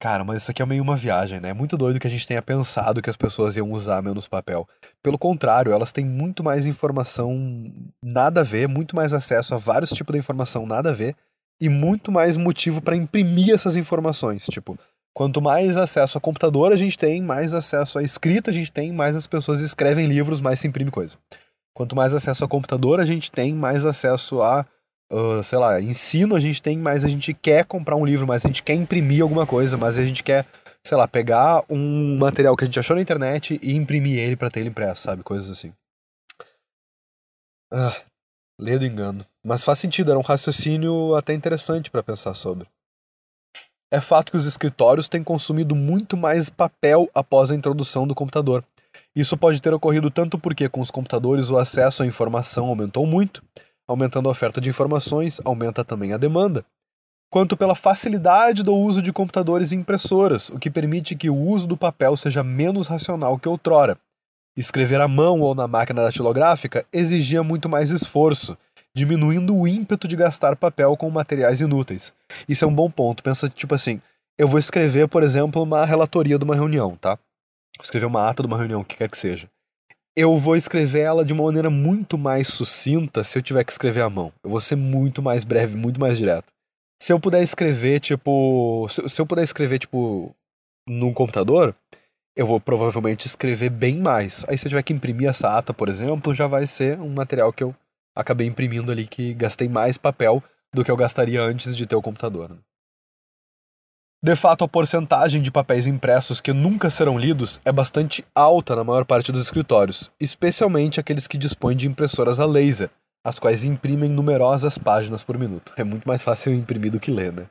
Cara, 0.00 0.22
mas 0.22 0.42
isso 0.42 0.50
aqui 0.50 0.62
é 0.62 0.66
meio 0.66 0.82
uma 0.82 0.96
viagem, 0.96 1.40
né? 1.40 1.48
É 1.48 1.54
muito 1.54 1.76
doido 1.76 1.98
que 1.98 2.06
a 2.06 2.10
gente 2.10 2.26
tenha 2.26 2.40
pensado 2.40 3.02
que 3.02 3.10
as 3.10 3.16
pessoas 3.16 3.56
iam 3.56 3.72
usar 3.72 4.00
menos 4.00 4.28
papel. 4.28 4.66
Pelo 5.02 5.18
contrário, 5.18 5.72
elas 5.72 5.90
têm 5.90 6.04
muito 6.04 6.44
mais 6.44 6.66
informação 6.66 7.72
nada 8.00 8.42
a 8.42 8.44
ver, 8.44 8.68
muito 8.68 8.94
mais 8.94 9.12
acesso 9.12 9.54
a 9.54 9.58
vários 9.58 9.90
tipos 9.90 10.12
de 10.12 10.18
informação 10.18 10.66
nada 10.66 10.90
a 10.90 10.92
ver 10.92 11.16
e 11.60 11.68
muito 11.68 12.12
mais 12.12 12.36
motivo 12.36 12.80
para 12.80 12.94
imprimir 12.94 13.52
essas 13.52 13.74
informações. 13.74 14.46
Tipo, 14.46 14.78
quanto 15.12 15.42
mais 15.42 15.76
acesso 15.76 16.16
a 16.16 16.20
computador 16.20 16.72
a 16.72 16.76
gente 16.76 16.96
tem, 16.96 17.20
mais 17.20 17.52
acesso 17.52 17.98
à 17.98 18.02
escrita 18.02 18.52
a 18.52 18.54
gente 18.54 18.70
tem, 18.70 18.92
mais 18.92 19.16
as 19.16 19.26
pessoas 19.26 19.60
escrevem 19.60 20.06
livros, 20.06 20.40
mais 20.40 20.60
se 20.60 20.68
imprime 20.68 20.92
coisa. 20.92 21.16
Quanto 21.74 21.96
mais 21.96 22.14
acesso 22.14 22.44
a 22.44 22.48
computador 22.48 23.00
a 23.00 23.04
gente 23.04 23.32
tem, 23.32 23.52
mais 23.52 23.84
acesso 23.84 24.42
a, 24.42 24.64
uh, 25.12 25.42
sei 25.42 25.58
lá, 25.58 25.80
ensino 25.80 26.34
a 26.34 26.40
gente 26.40 26.60
tem, 26.62 26.78
mais 26.78 27.04
a 27.04 27.08
gente 27.08 27.32
quer 27.34 27.64
comprar 27.64 27.96
um 27.96 28.04
livro, 28.04 28.26
mais 28.26 28.44
a 28.44 28.48
gente 28.48 28.62
quer 28.62 28.74
imprimir 28.74 29.22
alguma 29.22 29.46
coisa, 29.46 29.76
mais 29.76 29.98
a 29.98 30.04
gente 30.04 30.22
quer, 30.22 30.46
sei 30.84 30.96
lá, 30.96 31.08
pegar 31.08 31.64
um 31.68 32.16
material 32.18 32.56
que 32.56 32.64
a 32.64 32.66
gente 32.66 32.78
achou 32.78 32.96
na 32.96 33.02
internet 33.02 33.58
e 33.62 33.74
imprimir 33.74 34.18
ele 34.18 34.36
para 34.36 34.50
ter 34.50 34.60
ele 34.60 34.70
impresso, 34.70 35.02
sabe? 35.02 35.22
Coisas 35.22 35.50
assim. 35.50 35.72
Ah, 37.72 37.96
ledo 38.58 38.84
engano. 38.84 39.24
Mas 39.44 39.64
faz 39.64 39.78
sentido, 39.78 40.10
era 40.10 40.18
um 40.18 40.22
raciocínio 40.22 41.14
até 41.14 41.34
interessante 41.34 41.90
para 41.90 42.02
pensar 42.02 42.34
sobre. 42.34 42.66
É 43.90 44.00
fato 44.00 44.30
que 44.30 44.36
os 44.36 44.46
escritórios 44.46 45.08
têm 45.08 45.24
consumido 45.24 45.74
muito 45.74 46.16
mais 46.16 46.50
papel 46.50 47.08
após 47.14 47.50
a 47.50 47.54
introdução 47.54 48.06
do 48.06 48.14
computador. 48.14 48.62
Isso 49.16 49.36
pode 49.36 49.62
ter 49.62 49.72
ocorrido 49.72 50.10
tanto 50.10 50.38
porque, 50.38 50.68
com 50.68 50.80
os 50.80 50.90
computadores, 50.90 51.48
o 51.48 51.56
acesso 51.56 52.02
à 52.02 52.06
informação 52.06 52.66
aumentou 52.66 53.06
muito, 53.06 53.42
aumentando 53.88 54.28
a 54.28 54.32
oferta 54.32 54.60
de 54.60 54.68
informações, 54.68 55.40
aumenta 55.44 55.82
também 55.82 56.12
a 56.12 56.18
demanda, 56.18 56.64
quanto 57.30 57.56
pela 57.56 57.74
facilidade 57.74 58.62
do 58.62 58.74
uso 58.74 59.00
de 59.00 59.12
computadores 59.12 59.72
e 59.72 59.76
impressoras, 59.76 60.50
o 60.50 60.58
que 60.58 60.70
permite 60.70 61.16
que 61.16 61.30
o 61.30 61.36
uso 61.36 61.66
do 61.66 61.76
papel 61.76 62.14
seja 62.16 62.44
menos 62.44 62.86
racional 62.86 63.38
que 63.38 63.48
outrora. 63.48 63.98
Escrever 64.56 65.00
à 65.00 65.08
mão 65.08 65.40
ou 65.40 65.54
na 65.54 65.68
máquina 65.68 66.02
datilográfica 66.02 66.84
exigia 66.92 67.42
muito 67.42 67.68
mais 67.68 67.90
esforço, 67.90 68.56
diminuindo 68.94 69.56
o 69.56 69.68
ímpeto 69.68 70.08
de 70.08 70.16
gastar 70.16 70.56
papel 70.56 70.96
com 70.96 71.08
materiais 71.10 71.60
inúteis. 71.60 72.12
Isso 72.48 72.64
é 72.64 72.68
um 72.68 72.74
bom 72.74 72.90
ponto. 72.90 73.22
Pensa, 73.22 73.48
tipo 73.48 73.74
assim, 73.74 74.00
eu 74.36 74.48
vou 74.48 74.58
escrever, 74.58 75.08
por 75.08 75.22
exemplo, 75.22 75.62
uma 75.62 75.84
relatoria 75.84 76.38
de 76.38 76.44
uma 76.44 76.54
reunião, 76.54 76.96
tá? 76.96 77.10
Vou 77.76 77.84
escrever 77.84 78.06
uma 78.06 78.28
ata 78.28 78.42
de 78.42 78.48
uma 78.48 78.58
reunião, 78.58 78.80
o 78.80 78.84
que 78.84 78.96
quer 78.96 79.08
que 79.08 79.18
seja. 79.18 79.48
Eu 80.20 80.36
vou 80.36 80.56
escrever 80.56 81.02
ela 81.02 81.24
de 81.24 81.32
uma 81.32 81.44
maneira 81.44 81.70
muito 81.70 82.18
mais 82.18 82.48
sucinta 82.48 83.22
se 83.22 83.38
eu 83.38 83.42
tiver 83.42 83.62
que 83.62 83.70
escrever 83.70 84.00
à 84.00 84.10
mão. 84.10 84.32
Eu 84.42 84.50
vou 84.50 84.60
ser 84.60 84.74
muito 84.74 85.22
mais 85.22 85.44
breve, 85.44 85.76
muito 85.76 86.00
mais 86.00 86.18
direto. 86.18 86.52
Se 87.00 87.12
eu 87.12 87.20
puder 87.20 87.40
escrever, 87.40 88.00
tipo. 88.00 88.88
Se, 88.88 89.22
eu 89.22 89.24
puder 89.24 89.44
escrever, 89.44 89.78
tipo, 89.78 90.34
num 90.88 91.14
computador, 91.14 91.72
eu 92.36 92.44
vou 92.44 92.58
provavelmente 92.58 93.26
escrever 93.26 93.70
bem 93.70 93.98
mais. 93.98 94.44
Aí 94.48 94.58
se 94.58 94.66
eu 94.66 94.70
tiver 94.70 94.82
que 94.82 94.92
imprimir 94.92 95.28
essa 95.28 95.56
ata, 95.56 95.72
por 95.72 95.88
exemplo, 95.88 96.34
já 96.34 96.48
vai 96.48 96.66
ser 96.66 96.98
um 96.98 97.10
material 97.10 97.52
que 97.52 97.62
eu 97.62 97.72
acabei 98.12 98.48
imprimindo 98.48 98.90
ali 98.90 99.06
que 99.06 99.32
gastei 99.34 99.68
mais 99.68 99.96
papel 99.96 100.42
do 100.74 100.82
que 100.84 100.90
eu 100.90 100.96
gastaria 100.96 101.40
antes 101.40 101.76
de 101.76 101.86
ter 101.86 101.94
o 101.94 102.02
computador. 102.02 102.48
Né? 102.50 102.56
De 104.20 104.34
fato, 104.34 104.64
a 104.64 104.68
porcentagem 104.68 105.40
de 105.40 105.50
papéis 105.50 105.86
impressos 105.86 106.40
que 106.40 106.52
nunca 106.52 106.90
serão 106.90 107.16
lidos 107.16 107.60
é 107.64 107.70
bastante 107.70 108.24
alta 108.34 108.74
na 108.74 108.82
maior 108.82 109.04
parte 109.04 109.30
dos 109.30 109.42
escritórios, 109.42 110.10
especialmente 110.18 110.98
aqueles 110.98 111.28
que 111.28 111.38
dispõem 111.38 111.76
de 111.76 111.86
impressoras 111.86 112.40
a 112.40 112.44
laser, 112.44 112.90
as 113.24 113.38
quais 113.38 113.64
imprimem 113.64 114.10
numerosas 114.10 114.76
páginas 114.76 115.22
por 115.22 115.38
minuto. 115.38 115.72
É 115.76 115.84
muito 115.84 116.08
mais 116.08 116.20
fácil 116.24 116.52
imprimir 116.52 116.90
do 116.90 116.98
que 116.98 117.12
ler, 117.12 117.32
né? 117.32 117.48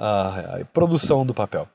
Ah, 0.00 0.60
a 0.60 0.64
produção 0.64 1.26
do 1.26 1.34
papel. 1.34 1.68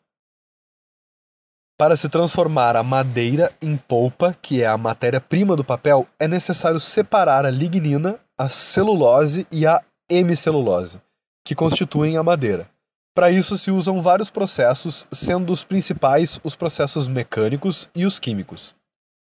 Para 1.77 1.95
se 1.95 2.09
transformar 2.09 2.75
a 2.75 2.81
madeira 2.81 3.53
em 3.61 3.77
polpa, 3.77 4.35
que 4.41 4.63
é 4.63 4.65
a 4.65 4.75
matéria-prima 4.75 5.55
do 5.55 5.63
papel, 5.63 6.07
é 6.19 6.27
necessário 6.27 6.79
separar 6.79 7.45
a 7.45 7.51
lignina, 7.51 8.19
a 8.35 8.49
celulose 8.49 9.45
e 9.51 9.67
a 9.67 9.79
hemicelulose, 10.09 10.99
que 11.45 11.53
constituem 11.53 12.17
a 12.17 12.23
madeira. 12.23 12.67
Para 13.17 13.31
isso 13.31 13.57
se 13.57 13.71
usam 13.71 13.99
vários 13.99 14.29
processos, 14.29 15.07
sendo 15.11 15.51
os 15.51 15.63
principais 15.63 16.39
os 16.43 16.55
processos 16.55 17.07
mecânicos 17.07 17.89
e 17.95 18.05
os 18.05 18.19
químicos. 18.19 18.75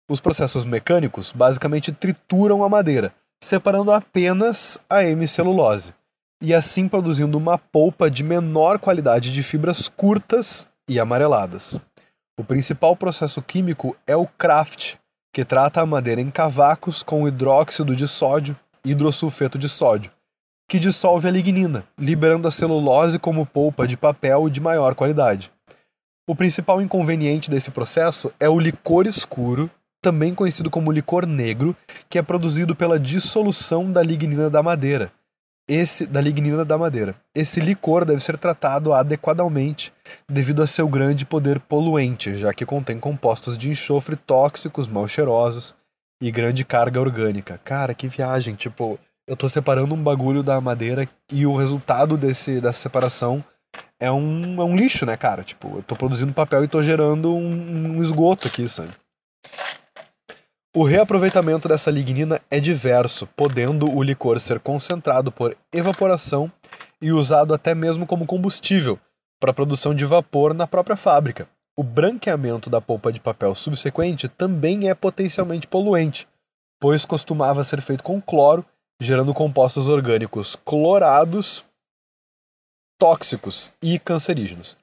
Os 0.08 0.20
processos 0.20 0.64
mecânicos 0.64 1.32
basicamente 1.32 1.90
trituram 1.90 2.62
a 2.62 2.68
madeira, 2.68 3.12
separando 3.42 3.90
apenas 3.90 4.78
a 4.88 5.02
hemicelulose, 5.02 5.92
e 6.40 6.54
assim 6.54 6.86
produzindo 6.86 7.36
uma 7.36 7.58
polpa 7.58 8.08
de 8.08 8.22
menor 8.22 8.78
qualidade 8.78 9.32
de 9.32 9.42
fibras 9.42 9.88
curtas 9.88 10.64
e 10.88 11.00
amareladas. 11.00 11.76
O 12.38 12.44
principal 12.44 12.94
processo 12.94 13.42
químico 13.42 13.96
é 14.06 14.14
o 14.14 14.28
Kraft, 14.28 14.94
que 15.34 15.44
trata 15.44 15.80
a 15.80 15.86
madeira 15.86 16.20
em 16.20 16.30
cavacos 16.30 17.02
com 17.02 17.26
hidróxido 17.26 17.96
de 17.96 18.06
sódio 18.06 18.56
e 18.84 18.92
hidrosulfeto 18.92 19.58
de 19.58 19.68
sódio, 19.68 20.12
que 20.72 20.78
dissolve 20.78 21.28
a 21.28 21.30
lignina, 21.30 21.84
liberando 21.98 22.48
a 22.48 22.50
celulose 22.50 23.18
como 23.18 23.44
polpa 23.44 23.86
de 23.86 23.94
papel 23.94 24.48
de 24.48 24.58
maior 24.58 24.94
qualidade. 24.94 25.52
O 26.26 26.34
principal 26.34 26.80
inconveniente 26.80 27.50
desse 27.50 27.70
processo 27.70 28.32
é 28.40 28.48
o 28.48 28.58
licor 28.58 29.06
escuro, 29.06 29.70
também 30.00 30.34
conhecido 30.34 30.70
como 30.70 30.90
licor 30.90 31.26
negro, 31.26 31.76
que 32.08 32.18
é 32.18 32.22
produzido 32.22 32.74
pela 32.74 32.98
dissolução 32.98 33.92
da 33.92 34.02
lignina 34.02 34.48
da 34.48 34.62
madeira. 34.62 35.12
Esse 35.68 36.06
da 36.06 36.22
lignina 36.22 36.64
da 36.64 36.78
madeira. 36.78 37.14
Esse 37.34 37.60
licor 37.60 38.06
deve 38.06 38.20
ser 38.20 38.38
tratado 38.38 38.94
adequadamente 38.94 39.92
devido 40.26 40.62
a 40.62 40.66
seu 40.66 40.88
grande 40.88 41.26
poder 41.26 41.60
poluente, 41.60 42.34
já 42.38 42.54
que 42.54 42.64
contém 42.64 42.98
compostos 42.98 43.58
de 43.58 43.68
enxofre 43.68 44.16
tóxicos, 44.16 44.88
mal 44.88 45.06
cheirosos 45.06 45.74
e 46.18 46.30
grande 46.30 46.64
carga 46.64 46.98
orgânica. 46.98 47.60
Cara, 47.62 47.92
que 47.92 48.08
viagem, 48.08 48.54
tipo, 48.54 48.98
eu 49.26 49.36
tô 49.36 49.48
separando 49.48 49.94
um 49.94 50.02
bagulho 50.02 50.42
da 50.42 50.60
madeira 50.60 51.08
e 51.30 51.46
o 51.46 51.56
resultado 51.56 52.16
desse, 52.16 52.60
dessa 52.60 52.78
separação 52.78 53.44
é 53.98 54.10
um, 54.10 54.60
é 54.60 54.64
um 54.64 54.76
lixo, 54.76 55.06
né, 55.06 55.16
cara? 55.16 55.44
Tipo, 55.44 55.76
eu 55.76 55.82
tô 55.82 55.94
produzindo 55.94 56.32
papel 56.32 56.64
e 56.64 56.68
tô 56.68 56.82
gerando 56.82 57.34
um, 57.34 57.96
um 57.96 58.02
esgoto 58.02 58.48
aqui, 58.48 58.68
sabe? 58.68 58.90
O 60.74 60.84
reaproveitamento 60.84 61.68
dessa 61.68 61.90
lignina 61.90 62.40
é 62.50 62.58
diverso, 62.58 63.26
podendo 63.36 63.94
o 63.94 64.02
licor 64.02 64.40
ser 64.40 64.58
concentrado 64.58 65.30
por 65.30 65.56
evaporação 65.72 66.50
e 67.00 67.12
usado 67.12 67.52
até 67.52 67.74
mesmo 67.74 68.06
como 68.06 68.24
combustível 68.24 68.98
para 69.38 69.50
a 69.50 69.54
produção 69.54 69.94
de 69.94 70.04
vapor 70.04 70.54
na 70.54 70.66
própria 70.66 70.96
fábrica. 70.96 71.46
O 71.76 71.82
branqueamento 71.82 72.70
da 72.70 72.80
polpa 72.80 73.12
de 73.12 73.20
papel 73.20 73.54
subsequente 73.54 74.28
também 74.28 74.88
é 74.88 74.94
potencialmente 74.94 75.68
poluente, 75.68 76.26
pois 76.80 77.04
costumava 77.04 77.62
ser 77.64 77.80
feito 77.80 78.02
com 78.02 78.20
cloro, 78.20 78.64
gerando 79.02 79.34
compostos 79.34 79.88
orgânicos 79.88 80.54
clorados, 80.54 81.64
tóxicos 82.98 83.70
e 83.82 83.98
cancerígenos. 83.98 84.76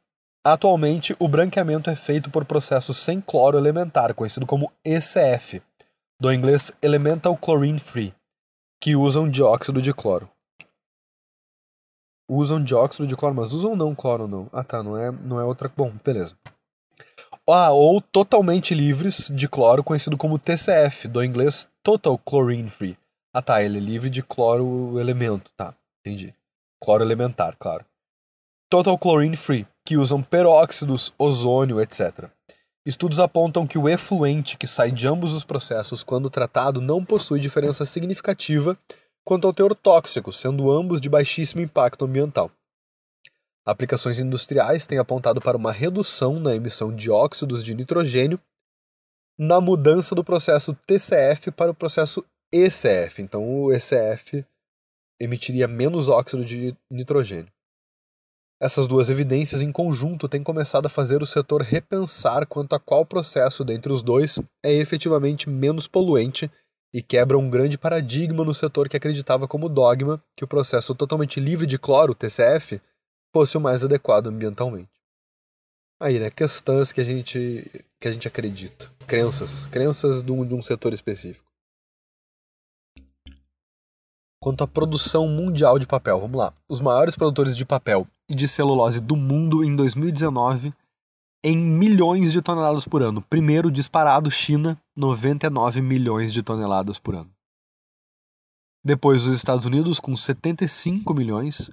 Atualmente, 0.45 1.15
o 1.19 1.27
branqueamento 1.27 1.89
é 1.89 1.95
feito 1.95 2.29
por 2.29 2.43
processo 2.43 2.93
sem 2.93 3.21
cloro 3.21 3.57
elementar, 3.57 4.13
conhecido 4.13 4.45
como 4.45 4.71
ECF, 4.83 5.61
do 6.19 6.31
inglês 6.33 6.71
Elemental 6.81 7.37
Chlorine 7.37 7.79
Free, 7.79 8.13
que 8.81 8.95
usam 8.95 9.29
dióxido 9.29 9.81
de 9.81 9.93
cloro. 9.93 10.29
Usam 12.29 12.61
dióxido 12.61 13.07
de 13.07 13.15
cloro, 13.15 13.35
mas 13.35 13.53
usam 13.53 13.75
não 13.75 13.95
cloro 13.95 14.27
não. 14.27 14.49
Ah 14.51 14.63
tá, 14.63 14.83
não 14.83 14.97
é, 14.97 15.11
não 15.11 15.39
é 15.39 15.43
outra. 15.43 15.71
Bom, 15.75 15.93
beleza. 16.03 16.35
Ah, 17.47 17.71
ou 17.71 17.99
totalmente 17.99 18.75
livres 18.75 19.31
de 19.33 19.47
cloro, 19.47 19.83
conhecido 19.83 20.17
como 20.17 20.37
TCF, 20.37 21.07
do 21.07 21.23
inglês 21.23 21.67
Total 21.81 22.19
Chlorine 22.19 22.69
Free. 22.69 22.97
Ah 23.33 23.41
tá, 23.41 23.63
ele 23.63 23.77
é 23.77 23.81
livre 23.81 24.09
de 24.09 24.23
cloro 24.23 24.99
elemento, 24.99 25.51
tá, 25.55 25.75
entendi. 25.99 26.33
Cloro 26.81 27.03
elementar, 27.03 27.55
claro. 27.59 27.85
Total 28.69 28.97
Chlorine 28.97 29.37
Free, 29.37 29.67
que 29.85 29.97
usam 29.97 30.23
peróxidos, 30.23 31.13
ozônio, 31.17 31.81
etc. 31.81 32.29
Estudos 32.85 33.19
apontam 33.19 33.67
que 33.67 33.77
o 33.77 33.87
efluente 33.87 34.57
que 34.57 34.65
sai 34.65 34.91
de 34.91 35.07
ambos 35.07 35.33
os 35.33 35.43
processos 35.43 36.03
quando 36.03 36.29
tratado 36.29 36.81
não 36.81 37.03
possui 37.05 37.39
diferença 37.39 37.85
significativa 37.85 38.77
quanto 39.23 39.45
ao 39.45 39.53
teor 39.53 39.75
tóxico, 39.75 40.33
sendo 40.33 40.71
ambos 40.71 40.99
de 40.99 41.09
baixíssimo 41.09 41.61
impacto 41.61 42.05
ambiental. 42.05 42.51
Aplicações 43.63 44.17
industriais 44.17 44.87
têm 44.87 44.97
apontado 44.97 45.39
para 45.39 45.57
uma 45.57 45.71
redução 45.71 46.39
na 46.39 46.55
emissão 46.55 46.95
de 46.95 47.11
óxidos 47.11 47.63
de 47.63 47.75
nitrogênio 47.75 48.39
na 49.37 49.61
mudança 49.61 50.15
do 50.15 50.23
processo 50.23 50.75
TCF 50.87 51.51
para 51.51 51.71
o 51.71 51.75
processo 51.75 52.25
ECF. 52.51 53.21
Então, 53.21 53.47
o 53.47 53.71
ECF 53.71 54.45
emitiria 55.19 55.67
menos 55.67 56.07
óxido 56.07 56.43
de 56.43 56.75
nitrogênio. 56.89 57.51
Essas 58.61 58.87
duas 58.87 59.09
evidências 59.09 59.61
em 59.61 59.71
conjunto 59.71 60.27
têm 60.27 60.43
começado 60.43 60.85
a 60.85 60.89
fazer 60.89 61.21
o 61.21 61.25
setor 61.25 61.61
repensar 61.61 62.45
quanto 62.45 62.75
a 62.75 62.79
qual 62.79 63.05
processo 63.05 63.63
dentre 63.63 63.91
os 63.91 64.03
dois 64.03 64.37
é 64.63 64.73
efetivamente 64.73 65.49
menos 65.49 65.87
poluente 65.87 66.51
e 66.93 67.01
quebra 67.01 67.37
um 67.37 67.49
grande 67.49 67.77
paradigma 67.77 68.43
no 68.43 68.53
setor 68.53 68.89
que 68.89 68.97
acreditava 68.97 69.47
como 69.47 69.69
dogma 69.69 70.21
que 70.35 70.43
o 70.43 70.47
processo 70.47 70.93
totalmente 70.93 71.39
livre 71.39 71.65
de 71.65 71.79
cloro, 71.79 72.13
TCF, 72.15 72.81
fosse 73.33 73.57
o 73.57 73.61
mais 73.61 73.83
adequado 73.83 74.27
ambientalmente. 74.27 74.89
Aí, 76.01 76.19
né, 76.19 76.29
questões 76.29 76.91
que 76.91 76.99
a 76.99 77.03
gente 77.03 77.85
que 77.99 78.07
a 78.07 78.11
gente 78.11 78.27
acredita, 78.27 78.89
crenças, 79.05 79.65
crenças 79.67 80.23
de 80.23 80.31
um, 80.31 80.45
de 80.45 80.55
um 80.55 80.61
setor 80.61 80.93
específico. 80.93 81.48
Quanto 84.41 84.63
à 84.63 84.67
produção 84.67 85.27
mundial 85.27 85.77
de 85.77 85.85
papel, 85.85 86.19
vamos 86.19 86.37
lá. 86.37 86.53
Os 86.69 86.79
maiores 86.79 87.15
produtores 87.15 87.57
de 87.57 87.65
papel 87.65 88.07
e 88.29 88.33
de 88.33 88.47
celulose 88.47 89.01
do 89.01 89.15
mundo 89.15 89.63
em 89.63 89.75
2019 89.75 90.73
em 91.43 91.57
milhões 91.57 92.31
de 92.31 92.41
toneladas 92.41 92.85
por 92.85 93.01
ano. 93.01 93.21
Primeiro 93.21 93.71
disparado, 93.71 94.29
China, 94.31 94.79
99 94.95 95.81
milhões 95.81 96.31
de 96.31 96.43
toneladas 96.43 96.99
por 96.99 97.15
ano. 97.15 97.29
Depois 98.83 99.25
os 99.25 99.35
Estados 99.35 99.65
Unidos 99.65 99.99
com 99.99 100.15
75 100.15 101.13
milhões 101.13 101.69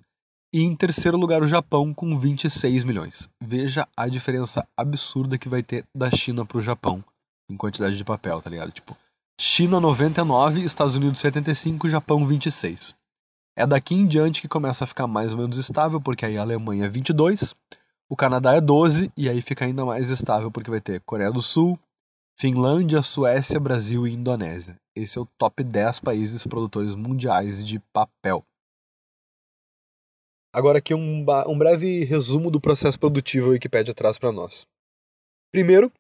e 0.53 0.63
em 0.63 0.75
terceiro 0.75 1.17
lugar 1.17 1.43
o 1.43 1.47
Japão 1.47 1.95
com 1.95 2.19
26 2.19 2.83
milhões. 2.83 3.29
Veja 3.41 3.87
a 3.97 4.09
diferença 4.09 4.67
absurda 4.77 5.39
que 5.39 5.49
vai 5.49 5.63
ter 5.63 5.85
da 5.95 6.11
China 6.11 6.45
para 6.45 6.59
o 6.59 6.63
Japão 6.63 7.05
em 7.49 7.57
quantidade 7.57 7.97
de 7.97 8.05
papel, 8.05 8.41
tá 8.43 8.51
ligado? 8.51 8.73
Tipo, 8.73 8.97
China 9.39 9.79
99, 9.81 10.63
Estados 10.65 10.97
Unidos 10.97 11.21
75, 11.21 11.91
Japão 11.91 12.25
26. 12.25 12.95
É 13.55 13.67
daqui 13.67 13.95
em 13.95 14.07
diante 14.07 14.41
que 14.41 14.49
começa 14.49 14.85
a 14.85 14.87
ficar 14.87 15.07
mais 15.07 15.33
ou 15.33 15.39
menos 15.39 15.59
estável, 15.59 16.01
porque 16.01 16.25
aí 16.25 16.39
a 16.39 16.43
Alemanha 16.43 16.87
é 16.87 16.89
22, 16.89 17.55
o 18.09 18.17
Canadá 18.17 18.55
é 18.55 18.61
12, 18.63 19.13
e 19.15 19.29
aí 19.29 19.43
fica 19.43 19.67
ainda 19.67 19.85
mais 19.85 20.09
estável, 20.09 20.51
porque 20.51 20.71
vai 20.71 20.81
ter 20.81 21.03
Coreia 21.03 21.31
do 21.31 21.43
Sul, 21.43 21.79
Finlândia, 22.39 23.03
Suécia, 23.03 23.61
Brasil 23.61 24.07
e 24.07 24.15
Indonésia. 24.15 24.77
Esse 24.95 25.19
é 25.19 25.21
o 25.21 25.29
top 25.39 25.63
10 25.63 26.01
países 26.01 26.47
produtores 26.47 26.95
mundiais 26.95 27.65
de 27.65 27.79
papel. 27.93 28.43
Agora 30.51 30.79
aqui 30.79 30.95
um, 30.95 31.27
um 31.47 31.59
breve 31.59 32.05
resumo 32.05 32.51
do 32.51 32.59
processo 32.59 32.99
produtivo 32.99 33.47
que 33.47 33.51
a 33.51 33.53
Wikipedia 33.53 33.93
traz 33.93 34.19
para 34.19 34.33
nós. 34.33 34.67
Primeiro, 35.53 35.93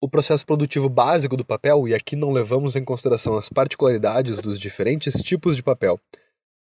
o 0.00 0.08
processo 0.08 0.44
produtivo 0.44 0.88
básico 0.88 1.36
do 1.36 1.44
papel, 1.44 1.88
e 1.88 1.94
aqui 1.94 2.14
não 2.16 2.30
levamos 2.30 2.76
em 2.76 2.84
consideração 2.84 3.36
as 3.36 3.48
particularidades 3.48 4.38
dos 4.38 4.58
diferentes 4.58 5.14
tipos 5.22 5.56
de 5.56 5.62
papel, 5.62 5.98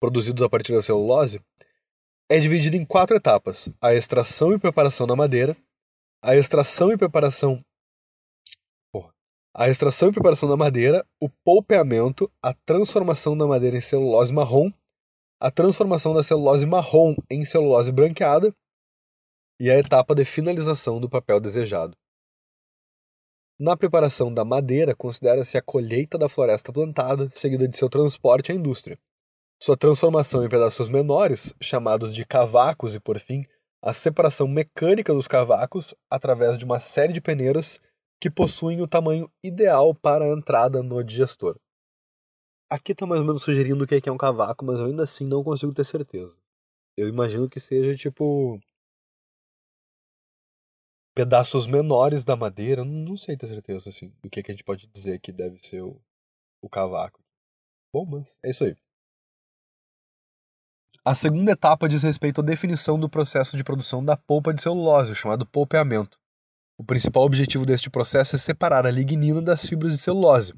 produzidos 0.00 0.42
a 0.42 0.48
partir 0.48 0.72
da 0.72 0.82
celulose, 0.82 1.40
é 2.30 2.38
dividido 2.38 2.76
em 2.76 2.84
quatro 2.84 3.16
etapas: 3.16 3.68
a 3.80 3.94
extração 3.94 4.52
e 4.52 4.58
preparação 4.58 5.06
da 5.06 5.16
madeira, 5.16 5.56
a 6.22 6.36
extração 6.36 6.92
e 6.92 6.96
preparação 6.96 7.62
a 9.54 9.68
extração 9.68 10.08
e 10.08 10.12
preparação 10.12 10.48
da 10.48 10.56
madeira, 10.56 11.06
o 11.20 11.28
polpeamento, 11.28 12.30
a 12.42 12.54
transformação 12.54 13.36
da 13.36 13.46
madeira 13.46 13.76
em 13.76 13.80
celulose 13.80 14.32
marrom, 14.32 14.72
a 15.38 15.50
transformação 15.50 16.14
da 16.14 16.22
celulose 16.22 16.64
marrom 16.64 17.14
em 17.30 17.44
celulose 17.44 17.92
branqueada 17.92 18.54
e 19.60 19.70
a 19.70 19.78
etapa 19.78 20.14
de 20.14 20.24
finalização 20.24 20.98
do 20.98 21.08
papel 21.08 21.38
desejado. 21.38 21.96
Na 23.64 23.76
preparação 23.76 24.34
da 24.34 24.44
madeira, 24.44 24.92
considera-se 24.92 25.56
a 25.56 25.62
colheita 25.62 26.18
da 26.18 26.28
floresta 26.28 26.72
plantada, 26.72 27.30
seguida 27.30 27.68
de 27.68 27.76
seu 27.78 27.88
transporte 27.88 28.50
à 28.50 28.54
indústria. 28.56 28.98
Sua 29.62 29.76
transformação 29.76 30.44
em 30.44 30.48
pedaços 30.48 30.88
menores, 30.88 31.54
chamados 31.62 32.12
de 32.12 32.26
cavacos, 32.26 32.96
e 32.96 32.98
por 32.98 33.20
fim, 33.20 33.44
a 33.80 33.94
separação 33.94 34.48
mecânica 34.48 35.14
dos 35.14 35.28
cavacos 35.28 35.94
através 36.10 36.58
de 36.58 36.64
uma 36.64 36.80
série 36.80 37.12
de 37.12 37.20
peneiras 37.20 37.78
que 38.20 38.28
possuem 38.28 38.82
o 38.82 38.88
tamanho 38.88 39.30
ideal 39.44 39.94
para 39.94 40.24
a 40.24 40.36
entrada 40.36 40.82
no 40.82 41.00
digestor. 41.04 41.56
Aqui 42.68 42.90
está 42.90 43.06
mais 43.06 43.20
ou 43.20 43.26
menos 43.28 43.44
sugerindo 43.44 43.84
o 43.84 43.86
que 43.86 44.08
é 44.08 44.10
um 44.10 44.18
cavaco, 44.18 44.64
mas 44.64 44.80
eu 44.80 44.86
ainda 44.86 45.04
assim 45.04 45.24
não 45.24 45.44
consigo 45.44 45.72
ter 45.72 45.84
certeza. 45.84 46.36
Eu 46.96 47.08
imagino 47.08 47.48
que 47.48 47.60
seja 47.60 47.94
tipo. 47.94 48.58
Pedaços 51.14 51.66
menores 51.66 52.24
da 52.24 52.36
madeira, 52.36 52.84
não 52.84 53.16
sei 53.16 53.36
ter 53.36 53.46
certeza 53.46 53.88
assim, 53.88 54.12
do 54.22 54.30
que, 54.30 54.42
que 54.42 54.50
a 54.50 54.54
gente 54.54 54.64
pode 54.64 54.86
dizer 54.86 55.20
que 55.20 55.32
deve 55.32 55.58
ser 55.58 55.82
o, 55.82 56.00
o 56.62 56.68
cavaco. 56.68 57.20
Bom, 57.92 58.06
mas 58.06 58.38
é 58.42 58.50
isso 58.50 58.64
aí. 58.64 58.74
A 61.04 61.14
segunda 61.14 61.52
etapa 61.52 61.88
diz 61.88 62.02
respeito 62.02 62.40
à 62.40 62.44
definição 62.44 62.98
do 62.98 63.08
processo 63.08 63.56
de 63.56 63.64
produção 63.64 64.04
da 64.04 64.16
polpa 64.16 64.54
de 64.54 64.62
celulose, 64.62 65.14
chamado 65.14 65.44
polpeamento. 65.44 66.16
O 66.78 66.84
principal 66.84 67.24
objetivo 67.24 67.66
deste 67.66 67.90
processo 67.90 68.36
é 68.36 68.38
separar 68.38 68.86
a 68.86 68.90
lignina 68.90 69.42
das 69.42 69.66
fibras 69.66 69.92
de 69.92 69.98
celulose. 69.98 70.54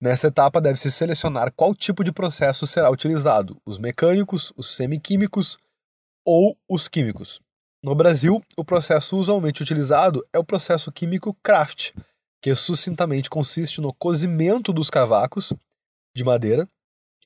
Nessa 0.00 0.28
etapa 0.28 0.60
deve-se 0.60 0.90
selecionar 0.90 1.52
qual 1.52 1.74
tipo 1.74 2.02
de 2.02 2.12
processo 2.12 2.66
será 2.66 2.90
utilizado, 2.90 3.60
os 3.66 3.78
mecânicos, 3.78 4.52
os 4.56 4.74
semiquímicos 4.74 5.58
ou 6.24 6.56
os 6.68 6.88
químicos. 6.88 7.40
No 7.84 7.96
Brasil, 7.96 8.40
o 8.56 8.64
processo 8.64 9.18
usualmente 9.18 9.60
utilizado 9.60 10.24
é 10.32 10.38
o 10.38 10.44
processo 10.44 10.92
químico 10.92 11.36
Kraft, 11.42 11.90
que 12.40 12.54
sucintamente 12.54 13.28
consiste 13.28 13.80
no 13.80 13.92
cozimento 13.92 14.72
dos 14.72 14.88
cavacos 14.88 15.52
de 16.16 16.22
madeira 16.22 16.68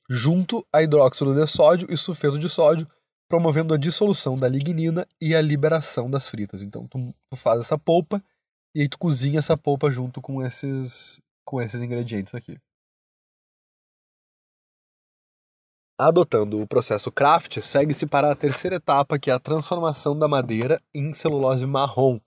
junto 0.09 0.65
a 0.73 0.81
hidróxido 0.81 1.35
de 1.35 1.45
sódio 1.45 1.87
e 1.91 1.97
sulfeto 1.97 2.39
de 2.39 2.49
sódio, 2.49 2.87
promovendo 3.29 3.73
a 3.73 3.77
dissolução 3.77 4.35
da 4.35 4.47
lignina 4.47 5.05
e 5.21 5.35
a 5.35 5.41
liberação 5.41 6.09
das 6.09 6.27
fritas. 6.27 6.61
Então 6.61 6.87
tu, 6.87 7.13
tu 7.29 7.37
faz 7.37 7.59
essa 7.59 7.77
polpa 7.77 8.23
e 8.73 8.81
aí 8.81 8.89
tu 8.89 8.97
cozinha 8.97 9.39
essa 9.39 9.57
polpa 9.57 9.91
junto 9.91 10.21
com 10.21 10.41
esses 10.43 11.21
com 11.45 11.61
esses 11.61 11.81
ingredientes 11.81 12.33
aqui. 12.33 12.57
Adotando 15.99 16.61
o 16.61 16.67
processo 16.67 17.11
Kraft, 17.11 17.59
segue-se 17.59 18.05
para 18.05 18.31
a 18.31 18.35
terceira 18.35 18.75
etapa, 18.75 19.17
que 19.17 19.31
é 19.31 19.33
a 19.33 19.39
transformação 19.39 20.15
da 20.15 20.27
madeira 20.27 20.79
em 20.93 21.11
celulose 21.11 21.65
marrom. 21.65 22.19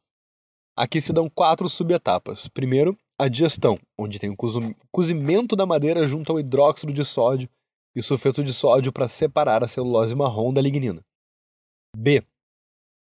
Aqui 0.77 1.01
se 1.01 1.13
dão 1.13 1.31
quatro 1.31 1.69
subetapas. 1.69 2.49
Primeiro, 2.49 2.99
a 3.17 3.29
digestão, 3.29 3.79
onde 3.97 4.19
tem 4.19 4.29
o 4.29 4.37
cozimento 4.91 5.55
da 5.55 5.65
madeira 5.65 6.05
junto 6.05 6.33
ao 6.33 6.41
hidróxido 6.41 6.93
de 6.93 7.05
sódio 7.05 7.49
e 7.95 8.03
sulfeto 8.03 8.43
de 8.43 8.53
sódio 8.53 8.93
para 8.93 9.07
separar 9.07 9.63
a 9.63 9.69
celulose 9.69 10.17
marrom 10.17 10.53
da 10.53 10.61
lignina. 10.61 11.01
B. 11.97 12.25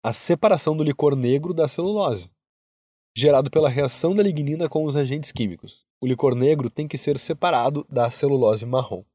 A 0.03 0.11
separação 0.11 0.75
do 0.75 0.83
licor 0.83 1.15
negro 1.15 1.53
da 1.53 1.69
celulose, 1.69 2.29
gerado 3.15 3.49
pela 3.49 3.69
reação 3.69 4.13
da 4.13 4.21
lignina 4.21 4.67
com 4.67 4.83
os 4.83 4.97
agentes 4.97 5.31
químicos. 5.31 5.85
O 6.01 6.05
licor 6.05 6.35
negro 6.35 6.69
tem 6.69 6.89
que 6.89 6.97
ser 6.97 7.17
separado 7.17 7.85
da 7.89 8.11
celulose 8.11 8.65
marrom. 8.65 9.05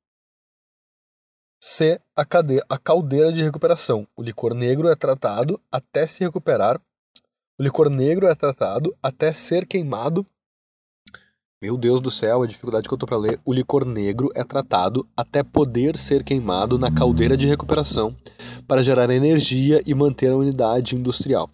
C. 1.64 2.00
A, 2.16 2.24
a 2.68 2.76
caldeira 2.76 3.32
de 3.32 3.40
recuperação. 3.40 4.04
O 4.16 4.22
licor 4.22 4.52
negro 4.52 4.88
é 4.88 4.96
tratado 4.96 5.60
até 5.70 6.08
se 6.08 6.24
recuperar. 6.24 6.82
O 7.56 7.62
licor 7.62 7.88
negro 7.88 8.26
é 8.26 8.34
tratado 8.34 8.92
até 9.00 9.32
ser 9.32 9.64
queimado. 9.64 10.26
Meu 11.62 11.78
Deus 11.78 12.00
do 12.00 12.10
céu, 12.10 12.42
a 12.42 12.48
dificuldade 12.48 12.88
que 12.88 12.92
eu 12.92 12.98
tô 12.98 13.06
para 13.06 13.16
ler. 13.16 13.40
O 13.44 13.52
licor 13.52 13.84
negro 13.84 14.28
é 14.34 14.42
tratado 14.42 15.08
até 15.16 15.44
poder 15.44 15.96
ser 15.96 16.24
queimado 16.24 16.76
na 16.76 16.92
caldeira 16.92 17.36
de 17.36 17.46
recuperação 17.46 18.16
para 18.66 18.82
gerar 18.82 19.08
energia 19.10 19.80
e 19.86 19.94
manter 19.94 20.32
a 20.32 20.36
unidade 20.36 20.96
industrial. 20.96 21.48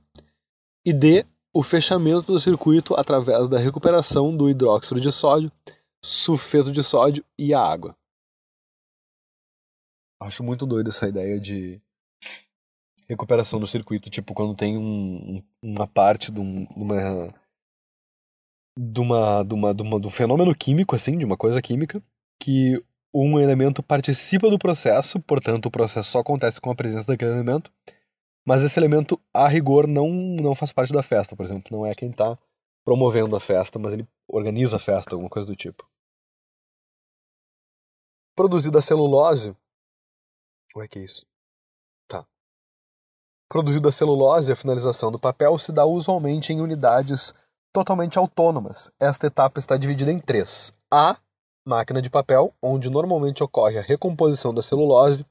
E 0.87 0.93
D. 0.95 1.27
O 1.53 1.63
fechamento 1.63 2.33
do 2.33 2.39
circuito 2.39 2.95
através 2.95 3.47
da 3.47 3.59
recuperação 3.59 4.35
do 4.35 4.49
hidróxido 4.49 5.01
de 5.01 5.13
sódio, 5.13 5.53
sulfeto 6.03 6.73
de 6.73 6.83
sódio 6.83 7.23
e 7.39 7.53
a 7.53 7.61
água. 7.61 7.95
Acho 10.21 10.43
muito 10.43 10.67
doido 10.67 10.89
essa 10.89 11.09
ideia 11.09 11.39
de 11.39 11.81
recuperação 13.09 13.59
do 13.59 13.67
circuito, 13.67 14.11
tipo 14.11 14.35
quando 14.35 14.55
tem 14.55 14.77
um, 14.77 15.43
uma 15.63 15.87
parte 15.87 16.31
de, 16.31 16.41
um, 16.41 16.67
de 16.67 16.83
uma 16.83 17.29
de 18.79 19.01
uma, 19.01 19.45
de 19.45 19.55
uma, 19.55 19.75
de 19.75 19.83
uma, 19.83 20.01
de 20.01 20.07
um 20.07 20.11
fenômeno 20.11 20.55
químico 20.55 20.95
assim, 20.95 21.19
de 21.19 21.25
uma 21.25 21.37
coisa 21.37 21.61
química, 21.61 22.03
que 22.41 22.83
um 23.13 23.41
elemento 23.41 23.83
participa 23.83 24.49
do 24.51 24.59
processo, 24.59 25.19
portanto 25.21 25.67
o 25.67 25.71
processo 25.71 26.11
só 26.13 26.21
acontece 26.21 26.61
com 26.61 26.71
a 26.71 26.75
presença 26.75 27.09
daquele 27.09 27.33
elemento, 27.33 27.73
mas 28.47 28.63
esse 28.63 28.79
elemento 28.79 29.21
a 29.35 29.49
rigor 29.49 29.87
não 29.87 30.09
não 30.11 30.55
faz 30.55 30.73
parte 30.73 30.93
da 30.93 31.03
festa, 31.03 31.35
por 31.35 31.45
exemplo, 31.45 31.77
não 31.77 31.85
é 31.85 31.95
quem 31.95 32.11
está 32.11 32.39
promovendo 32.85 33.35
a 33.35 33.41
festa, 33.41 33.79
mas 33.79 33.93
ele 33.93 34.07
organiza 34.29 34.77
a 34.77 34.79
festa, 34.79 35.15
alguma 35.15 35.31
coisa 35.31 35.47
do 35.47 35.57
tipo. 35.57 35.89
Produzida 38.37 38.79
a 38.79 38.83
celulose, 38.83 39.57
Ué, 40.77 40.87
que 40.87 40.99
isso? 40.99 41.27
Tá. 42.07 42.27
Produzido 43.49 43.89
a 43.89 43.93
celulose, 43.93 44.53
a 44.53 44.57
finalização 44.57 45.11
do 45.11 45.19
papel 45.19 45.57
se 45.59 45.73
dá 45.73 45.85
usualmente 45.85 46.53
em 46.53 46.61
unidades 46.61 47.33
totalmente 47.73 48.19
autônomas. 48.19 48.91
Esta 49.01 49.27
etapa 49.27 49.59
está 49.59 49.77
dividida 49.77 50.13
em 50.13 50.19
três. 50.19 50.73
A. 50.91 51.17
Máquina 51.67 52.01
de 52.01 52.09
papel, 52.09 52.55
onde 52.63 52.89
normalmente 52.89 53.43
ocorre 53.43 53.79
a 53.79 53.83
recomposição 53.83 54.55
da 54.55 54.63
celulose 54.63 55.27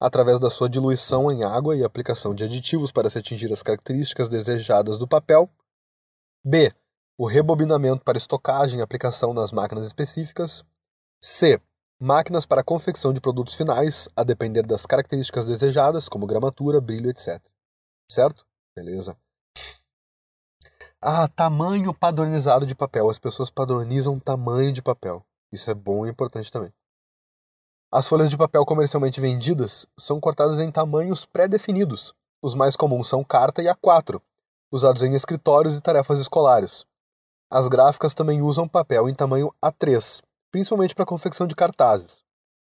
através 0.00 0.38
da 0.40 0.50
sua 0.50 0.68
diluição 0.68 1.30
em 1.30 1.44
água 1.44 1.76
e 1.76 1.84
aplicação 1.84 2.34
de 2.34 2.44
aditivos 2.44 2.90
para 2.90 3.08
se 3.08 3.18
atingir 3.18 3.52
as 3.52 3.62
características 3.62 4.28
desejadas 4.28 4.98
do 4.98 5.06
papel. 5.06 5.48
B. 6.44 6.72
O 7.18 7.26
rebobinamento 7.26 8.04
para 8.04 8.18
estocagem 8.18 8.80
e 8.80 8.82
aplicação 8.82 9.32
nas 9.32 9.52
máquinas 9.52 9.86
específicas. 9.86 10.64
C 11.20 11.60
máquinas 12.00 12.46
para 12.46 12.64
confecção 12.64 13.12
de 13.12 13.20
produtos 13.20 13.54
finais, 13.54 14.08
a 14.14 14.22
depender 14.22 14.66
das 14.66 14.86
características 14.86 15.46
desejadas, 15.46 16.08
como 16.08 16.26
gramatura, 16.26 16.80
brilho, 16.80 17.10
etc. 17.10 17.40
Certo? 18.10 18.46
Beleza. 18.76 19.16
Ah, 21.00 21.28
tamanho 21.28 21.94
padronizado 21.94 22.66
de 22.66 22.74
papel. 22.74 23.08
As 23.08 23.18
pessoas 23.18 23.50
padronizam 23.50 24.18
tamanho 24.18 24.72
de 24.72 24.82
papel. 24.82 25.24
Isso 25.52 25.70
é 25.70 25.74
bom 25.74 26.06
e 26.06 26.10
importante 26.10 26.50
também. 26.50 26.72
As 27.92 28.08
folhas 28.08 28.28
de 28.28 28.36
papel 28.36 28.64
comercialmente 28.64 29.20
vendidas 29.20 29.86
são 29.98 30.20
cortadas 30.20 30.58
em 30.60 30.70
tamanhos 30.70 31.24
pré-definidos. 31.24 32.12
Os 32.42 32.54
mais 32.54 32.76
comuns 32.76 33.08
são 33.08 33.24
carta 33.24 33.62
e 33.62 33.66
A4, 33.66 34.20
usados 34.70 35.02
em 35.02 35.14
escritórios 35.14 35.76
e 35.76 35.80
tarefas 35.80 36.18
escolares. 36.18 36.84
As 37.50 37.68
gráficas 37.68 38.12
também 38.12 38.42
usam 38.42 38.68
papel 38.68 39.08
em 39.08 39.14
tamanho 39.14 39.54
A3, 39.64 40.20
principalmente 40.56 40.94
para 40.94 41.02
a 41.02 41.06
confecção 41.06 41.46
de 41.46 41.54
cartazes. 41.54 42.24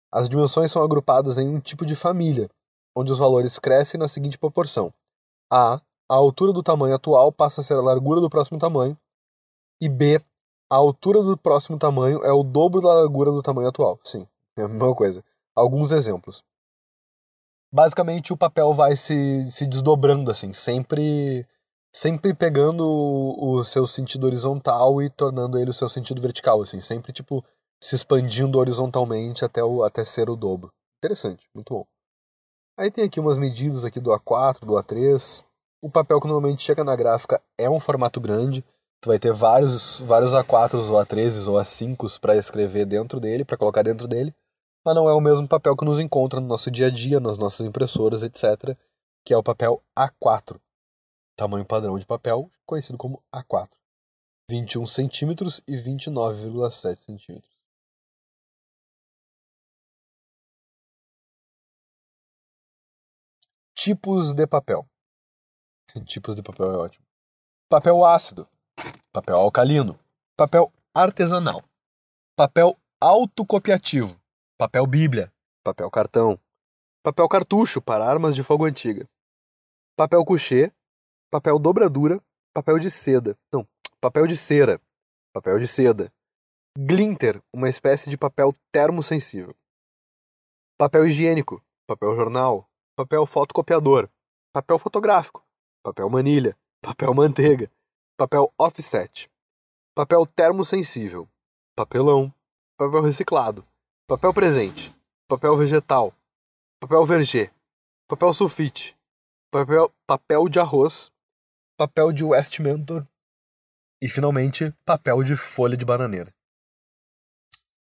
As 0.09 0.29
dimensões 0.29 0.71
são 0.71 0.81
agrupadas 0.81 1.37
em 1.37 1.49
um 1.49 1.59
tipo 1.59 1.85
de 1.85 1.97
família, 1.97 2.49
onde 2.95 3.11
os 3.11 3.19
valores 3.19 3.59
crescem 3.59 3.99
na 3.99 4.07
seguinte 4.07 4.37
proporção: 4.37 4.93
A, 5.51 5.81
a 6.09 6.15
altura 6.15 6.53
do 6.53 6.63
tamanho 6.63 6.95
atual 6.95 7.29
passa 7.29 7.59
a 7.59 7.63
ser 7.63 7.73
a 7.73 7.81
largura 7.81 8.21
do 8.21 8.29
próximo 8.29 8.57
tamanho, 8.57 8.97
e 9.81 9.89
B, 9.89 10.21
a 10.71 10.75
altura 10.77 11.21
do 11.21 11.35
próximo 11.35 11.77
tamanho 11.77 12.23
é 12.23 12.31
o 12.31 12.41
dobro 12.41 12.79
da 12.79 12.93
largura 12.93 13.31
do 13.31 13.41
tamanho 13.41 13.67
atual. 13.67 13.99
Sim, 14.01 14.25
é 14.55 14.61
a 14.61 14.67
mesma 14.69 14.95
coisa. 14.95 15.21
Alguns 15.53 15.91
exemplos. 15.91 16.41
Basicamente, 17.69 18.31
o 18.31 18.37
papel 18.37 18.71
vai 18.73 18.95
se, 18.95 19.51
se 19.51 19.67
desdobrando 19.67 20.31
assim, 20.31 20.53
sempre 20.53 21.45
sempre 21.93 22.33
pegando 22.33 22.87
o, 22.87 23.57
o 23.57 23.63
seu 23.63 23.85
sentido 23.85 24.25
horizontal 24.25 25.01
e 25.01 25.09
tornando 25.09 25.59
ele 25.59 25.69
o 25.69 25.73
seu 25.73 25.89
sentido 25.89 26.21
vertical, 26.21 26.61
assim, 26.61 26.79
sempre 26.79 27.11
tipo 27.11 27.43
se 27.83 27.95
expandindo 27.95 28.59
horizontalmente 28.59 29.43
até, 29.43 29.61
o, 29.61 29.83
até 29.83 30.05
ser 30.05 30.29
o 30.29 30.37
dobro. 30.37 30.71
Interessante, 30.99 31.49
muito 31.53 31.73
bom. 31.73 31.85
Aí 32.79 32.89
tem 32.89 33.03
aqui 33.03 33.19
umas 33.19 33.37
medidas 33.37 33.83
aqui 33.83 33.99
do 33.99 34.11
A4, 34.11 34.61
do 34.61 34.73
A3. 34.75 35.43
O 35.83 35.91
papel 35.91 36.21
que 36.21 36.27
normalmente 36.27 36.63
chega 36.63 36.81
na 36.81 36.95
gráfica 36.95 37.41
é 37.57 37.69
um 37.69 37.81
formato 37.81 38.21
grande. 38.21 38.63
Tu 39.01 39.07
vai 39.07 39.19
ter 39.19 39.33
vários, 39.33 39.99
vários 39.99 40.31
A4s 40.31 40.89
ou 40.89 40.97
A13s 40.97 41.45
ou 41.45 41.55
A5s 41.59 42.17
para 42.21 42.37
escrever 42.37 42.85
dentro 42.85 43.19
dele, 43.19 43.43
para 43.43 43.57
colocar 43.57 43.83
dentro 43.83 44.07
dele. 44.07 44.33
Mas 44.85 44.95
não 44.95 45.09
é 45.09 45.13
o 45.13 45.19
mesmo 45.19 45.45
papel 45.45 45.75
que 45.75 45.83
nos 45.83 45.99
encontra 45.99 46.39
no 46.39 46.47
nosso 46.47 46.71
dia 46.71 46.87
a 46.87 46.89
dia, 46.89 47.19
nas 47.19 47.37
nossas 47.37 47.67
impressoras, 47.67 48.23
etc. 48.23 48.77
Que 49.25 49.33
é 49.33 49.37
o 49.37 49.43
papel 49.43 49.83
A4. 49.93 50.57
Tamanho 51.35 51.65
padrão 51.65 51.99
de 51.99 52.05
papel, 52.05 52.49
conhecido 52.65 52.97
como 52.97 53.21
A4. 53.35 53.71
21 54.49 54.87
centímetros 54.87 55.61
e 55.67 55.75
29,7 55.75 56.95
centímetros. 56.95 57.52
Tipos 63.83 64.33
de 64.33 64.47
papel. 64.47 64.87
Tipos 66.07 66.37
de 66.37 66.41
papel 66.41 66.71
é 66.71 66.77
ótimo. 66.77 67.05
Papel 67.69 68.05
ácido, 68.05 68.47
papel 69.11 69.35
alcalino, 69.35 69.99
papel 70.37 70.71
artesanal, 70.95 71.61
papel 72.33 72.79
autocopiativo, 73.01 74.17
papel 74.57 74.87
bíblia, 74.87 75.33
papel 75.65 75.91
cartão, 75.91 76.39
papel 77.03 77.27
cartucho 77.27 77.81
para 77.81 78.09
armas 78.09 78.35
de 78.35 78.41
fogo 78.41 78.63
antiga, 78.63 79.05
papel 79.97 80.23
couché, 80.23 80.71
papel 81.29 81.59
dobradura, 81.59 82.23
papel 82.53 82.79
de 82.79 82.89
seda, 82.89 83.37
não, 83.51 83.67
papel 83.99 84.27
de 84.27 84.37
cera, 84.37 84.79
papel 85.33 85.59
de 85.59 85.67
seda, 85.67 86.09
glinter, 86.77 87.43
uma 87.51 87.67
espécie 87.67 88.09
de 88.09 88.17
papel 88.17 88.53
termosensível, 88.71 89.53
papel 90.77 91.05
higiênico, 91.05 91.61
papel 91.85 92.15
jornal, 92.15 92.65
papel 92.95 93.25
fotocopiador, 93.25 94.09
papel 94.53 94.77
fotográfico, 94.77 95.43
papel 95.83 96.09
manilha, 96.09 96.55
papel 96.81 97.13
manteiga, 97.13 97.71
papel 98.17 98.53
offset, 98.57 99.29
papel 99.95 100.25
termosensível, 100.25 101.27
papelão, 101.75 102.33
papel 102.77 103.01
reciclado, 103.01 103.65
papel 104.07 104.33
presente, 104.33 104.95
papel 105.27 105.57
vegetal, 105.57 106.13
papel 106.79 107.05
verger, 107.05 107.51
papel 108.07 108.33
sulfite, 108.33 108.95
papel, 109.51 109.91
papel 110.05 110.47
de 110.47 110.59
arroz, 110.59 111.11
papel 111.77 112.11
de 112.11 112.23
West 112.23 112.59
Mentor. 112.59 113.07
E 114.01 114.09
finalmente 114.09 114.71
papel 114.85 115.23
de 115.23 115.35
folha 115.35 115.77
de 115.77 115.85
bananeira. 115.85 116.33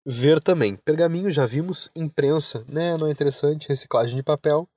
Ver 0.06 0.40
também. 0.40 0.76
Pergaminho 0.76 1.32
já 1.32 1.48
vimos, 1.48 1.90
imprensa, 1.96 2.64
né? 2.68 2.96
Não 2.96 3.08
é 3.08 3.12
interessante, 3.12 3.68
reciclagem 3.68 4.16
de 4.16 4.24
papel, 4.24 4.70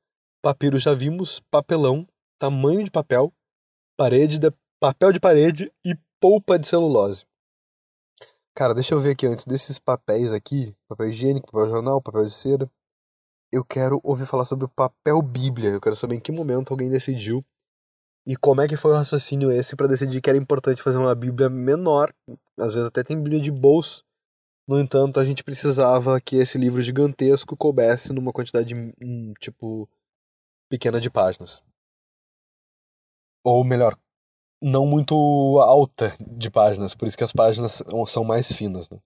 Papiro 0.44 0.78
já 0.78 0.92
vimos, 0.92 1.40
papelão, 1.50 2.06
tamanho 2.38 2.84
de 2.84 2.90
papel, 2.90 3.32
parede 3.96 4.38
de, 4.38 4.52
papel 4.78 5.10
de 5.10 5.18
parede 5.18 5.72
e 5.82 5.96
polpa 6.20 6.58
de 6.58 6.68
celulose. 6.68 7.24
Cara, 8.54 8.74
deixa 8.74 8.94
eu 8.94 9.00
ver 9.00 9.12
aqui 9.12 9.26
antes 9.26 9.46
desses 9.46 9.78
papéis 9.78 10.32
aqui, 10.32 10.76
papel 10.86 11.08
higiênico, 11.08 11.50
papel 11.50 11.70
jornal, 11.70 12.02
papel 12.02 12.26
de 12.26 12.34
cera. 12.34 12.70
Eu 13.50 13.64
quero 13.64 13.98
ouvir 14.04 14.26
falar 14.26 14.44
sobre 14.44 14.66
o 14.66 14.68
papel 14.68 15.22
bíblia. 15.22 15.70
Eu 15.70 15.80
quero 15.80 15.96
saber 15.96 16.16
em 16.16 16.20
que 16.20 16.30
momento 16.30 16.72
alguém 16.72 16.90
decidiu 16.90 17.42
e 18.26 18.36
como 18.36 18.60
é 18.60 18.68
que 18.68 18.76
foi 18.76 18.90
o 18.90 18.96
raciocínio 18.96 19.50
esse 19.50 19.74
para 19.74 19.88
decidir 19.88 20.20
que 20.20 20.28
era 20.28 20.36
importante 20.36 20.82
fazer 20.82 20.98
uma 20.98 21.14
bíblia 21.14 21.48
menor. 21.48 22.12
Às 22.60 22.74
vezes 22.74 22.88
até 22.88 23.02
tem 23.02 23.16
bíblia 23.16 23.40
de 23.40 23.50
bolso. 23.50 24.04
No 24.68 24.78
entanto, 24.78 25.18
a 25.18 25.24
gente 25.24 25.42
precisava 25.42 26.20
que 26.20 26.36
esse 26.36 26.58
livro 26.58 26.82
gigantesco 26.82 27.56
coubesse 27.56 28.12
numa 28.12 28.30
quantidade, 28.30 28.74
hum, 28.74 29.32
tipo, 29.40 29.88
pequena 30.68 31.00
de 31.00 31.10
páginas. 31.10 31.62
Ou 33.44 33.62
melhor, 33.64 33.98
não 34.62 34.86
muito 34.86 35.14
alta 35.60 36.16
de 36.20 36.50
páginas, 36.50 36.94
por 36.94 37.06
isso 37.06 37.18
que 37.18 37.24
as 37.24 37.32
páginas 37.32 37.82
são 38.06 38.24
mais 38.24 38.50
finas. 38.52 38.88
Né? 38.88 38.98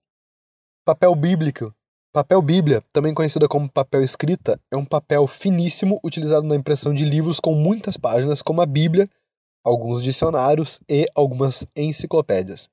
Papel 0.85 1.13
bíblico. 1.15 1.73
Papel 2.11 2.41
Bíblia, 2.41 2.83
também 2.91 3.13
conhecida 3.13 3.47
como 3.47 3.71
papel 3.71 4.03
escrita, 4.03 4.59
é 4.71 4.75
um 4.75 4.83
papel 4.83 5.27
finíssimo 5.27 5.99
utilizado 6.03 6.47
na 6.47 6.55
impressão 6.55 6.91
de 6.91 7.05
livros 7.05 7.39
com 7.39 7.53
muitas 7.53 7.97
páginas, 7.97 8.41
como 8.41 8.63
a 8.63 8.65
Bíblia, 8.65 9.07
alguns 9.63 10.01
dicionários 10.01 10.79
e 10.89 11.05
algumas 11.13 11.67
enciclopédias. 11.75 12.67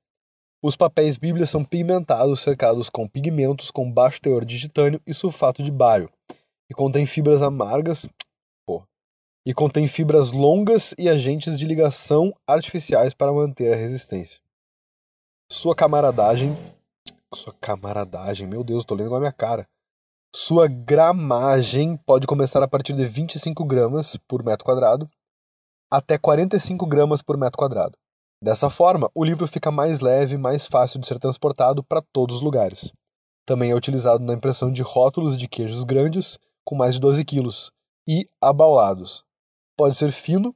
Os 0.65 0.75
papéis 0.75 1.19
Bíblia 1.19 1.45
são 1.45 1.63
pigmentados, 1.63 2.41
cercados 2.41 2.89
com 2.89 3.07
pigmentos 3.07 3.71
com 3.71 3.93
baixo 3.93 4.23
teor 4.23 4.43
de 4.43 4.59
titânio 4.59 5.03
e 5.07 5.13
sulfato 5.13 5.63
de 5.63 5.71
bário, 5.71 6.11
e 6.71 6.75
contém 6.75 7.05
fibras 7.05 7.43
amargas, 7.43 8.09
e 9.47 9.55
contém 9.55 9.87
fibras 9.87 10.33
longas 10.33 10.93
e 10.99 11.09
agentes 11.09 11.57
de 11.57 11.65
ligação 11.65 12.35
artificiais 12.45 13.15
para 13.15 13.33
manter 13.33 13.73
a 13.73 13.77
resistência. 13.77 14.41
Sua 15.49 15.73
camaradagem, 15.73 16.57
sua 17.33 17.55
camaradagem, 17.61 18.49
meu 18.49 18.65
Deus, 18.65 18.85
tô 18.85 18.97
lendo 18.97 19.11
com 19.11 19.15
a 19.15 19.21
minha 19.21 19.33
cara. 19.33 19.69
Sua 20.35 20.67
gramagem 20.67 21.97
pode 21.99 22.27
começar 22.27 22.61
a 22.61 22.67
partir 22.67 22.93
de 22.93 23.07
25 23.07 23.65
gramas 23.65 24.17
por 24.27 24.43
metro 24.45 24.65
quadrado 24.65 25.09
até 25.89 26.19
45 26.19 26.85
gramas 26.85 27.23
por 27.23 27.37
metro 27.37 27.57
quadrado. 27.57 27.97
Dessa 28.43 28.69
forma, 28.69 29.09
o 29.15 29.25
livro 29.25 29.47
fica 29.47 29.71
mais 29.71 30.01
leve 30.01 30.35
e 30.35 30.39
mais 30.39 30.67
fácil 30.67 31.01
de 31.01 31.07
ser 31.07 31.21
transportado 31.21 31.85
para 31.85 32.03
todos 32.13 32.37
os 32.37 32.43
lugares. 32.43 32.93
Também 33.47 33.71
é 33.71 33.75
utilizado 33.77 34.25
na 34.25 34.35
impressão 34.35 34.73
de 34.73 34.83
rótulos 34.83 35.39
de 35.39 35.49
queijos 35.49 35.85
grandes, 35.85 36.37
com 36.65 36.75
mais 36.75 36.95
de 36.95 37.01
12 37.01 37.25
quilos, 37.25 37.71
e 38.07 38.27
abaulados. 38.43 39.25
Pode 39.77 39.97
ser 39.97 40.11
fino, 40.11 40.55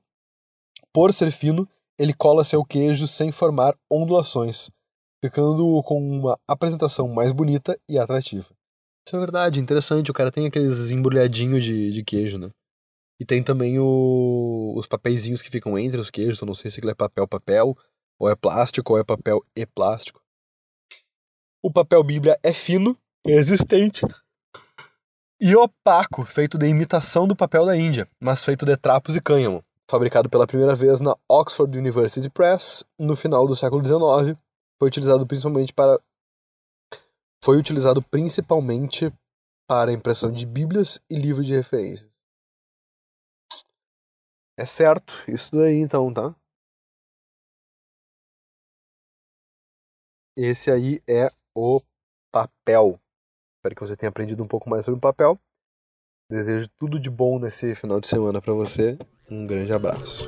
por 0.93 1.13
ser 1.13 1.31
fino, 1.31 1.69
ele 1.99 2.15
cola 2.15 2.43
seu 2.45 2.65
queijo 2.65 3.07
sem 3.07 3.31
formar 3.31 3.77
ondulações, 3.91 4.71
ficando 5.23 5.83
com 5.83 6.01
uma 6.01 6.39
apresentação 6.49 7.07
mais 7.09 7.33
bonita 7.33 7.79
e 7.89 7.99
atrativa. 7.99 8.49
Isso 9.07 9.17
é 9.17 9.19
verdade, 9.19 9.61
interessante. 9.61 10.11
O 10.11 10.15
cara 10.15 10.31
tem 10.31 10.47
aqueles 10.47 10.91
embrulhadinhos 10.91 11.65
de, 11.65 11.91
de 11.91 12.03
queijo, 12.03 12.39
né? 12.39 12.51
E 13.21 13.25
tem 13.25 13.43
também 13.43 13.79
o, 13.79 14.73
os 14.75 14.87
papeizinhos 14.87 15.43
que 15.43 15.51
ficam 15.51 15.79
entre 15.79 16.01
os 16.01 16.11
queijos. 16.11 16.41
Eu 16.41 16.47
não 16.47 16.55
sei 16.55 16.71
se 16.71 16.79
aquilo 16.79 16.93
é 16.93 16.95
papel, 16.95 17.29
papel, 17.29 17.77
ou 18.19 18.31
é 18.31 18.35
plástico, 18.35 18.95
ou 18.95 18.99
é 18.99 19.05
papel 19.05 19.45
e 19.55 19.67
plástico. 19.67 20.23
O 21.63 21.71
papel 21.71 22.03
Bíblia 22.03 22.39
é 22.43 22.55
fino, 22.55 22.97
resistente 23.27 24.07
e 25.41 25.57
opaco, 25.57 26.23
feito 26.23 26.59
de 26.59 26.67
imitação 26.67 27.27
do 27.27 27.35
papel 27.35 27.65
da 27.65 27.75
Índia, 27.75 28.07
mas 28.21 28.45
feito 28.45 28.67
de 28.67 28.77
trapos 28.77 29.17
e 29.17 29.23
cânhamo. 29.23 29.65
Fabricado 29.89 30.29
pela 30.29 30.47
primeira 30.47 30.77
vez 30.77 31.01
na 31.01 31.17
Oxford 31.27 31.77
University 31.79 32.29
Press 32.29 32.85
no 32.99 33.17
final 33.17 33.47
do 33.47 33.57
século 33.57 33.83
XIX, 33.83 34.39
foi 34.79 34.89
utilizado 34.89 35.27
principalmente 35.27 35.73
para 35.73 35.99
foi 37.43 37.57
utilizado 37.57 38.03
principalmente 38.03 39.11
para 39.67 39.91
a 39.91 39.95
impressão 39.95 40.31
de 40.31 40.45
bíblias 40.45 41.01
e 41.09 41.17
livros 41.17 41.47
de 41.47 41.55
referências. 41.55 42.11
É 44.59 44.67
certo, 44.67 45.25
isso 45.27 45.53
daí 45.53 45.77
então, 45.77 46.13
tá? 46.13 46.37
Esse 50.37 50.71
aí 50.71 51.03
é 51.09 51.29
o 51.55 51.81
papel. 52.31 53.01
Espero 53.61 53.75
que 53.75 53.87
você 53.87 53.95
tenha 53.95 54.09
aprendido 54.09 54.43
um 54.43 54.49
pouco 54.49 54.71
mais 54.71 54.87
sobre 54.87 54.97
o 54.97 55.01
papel. 55.01 55.39
Desejo 56.31 56.67
tudo 56.79 56.99
de 56.99 57.11
bom 57.11 57.39
nesse 57.39 57.75
final 57.75 58.01
de 58.01 58.09
semana 58.09 58.41
para 58.41 58.55
você. 58.55 58.97
Um 59.31 59.47
grande 59.47 59.71
abraço. 59.71 60.27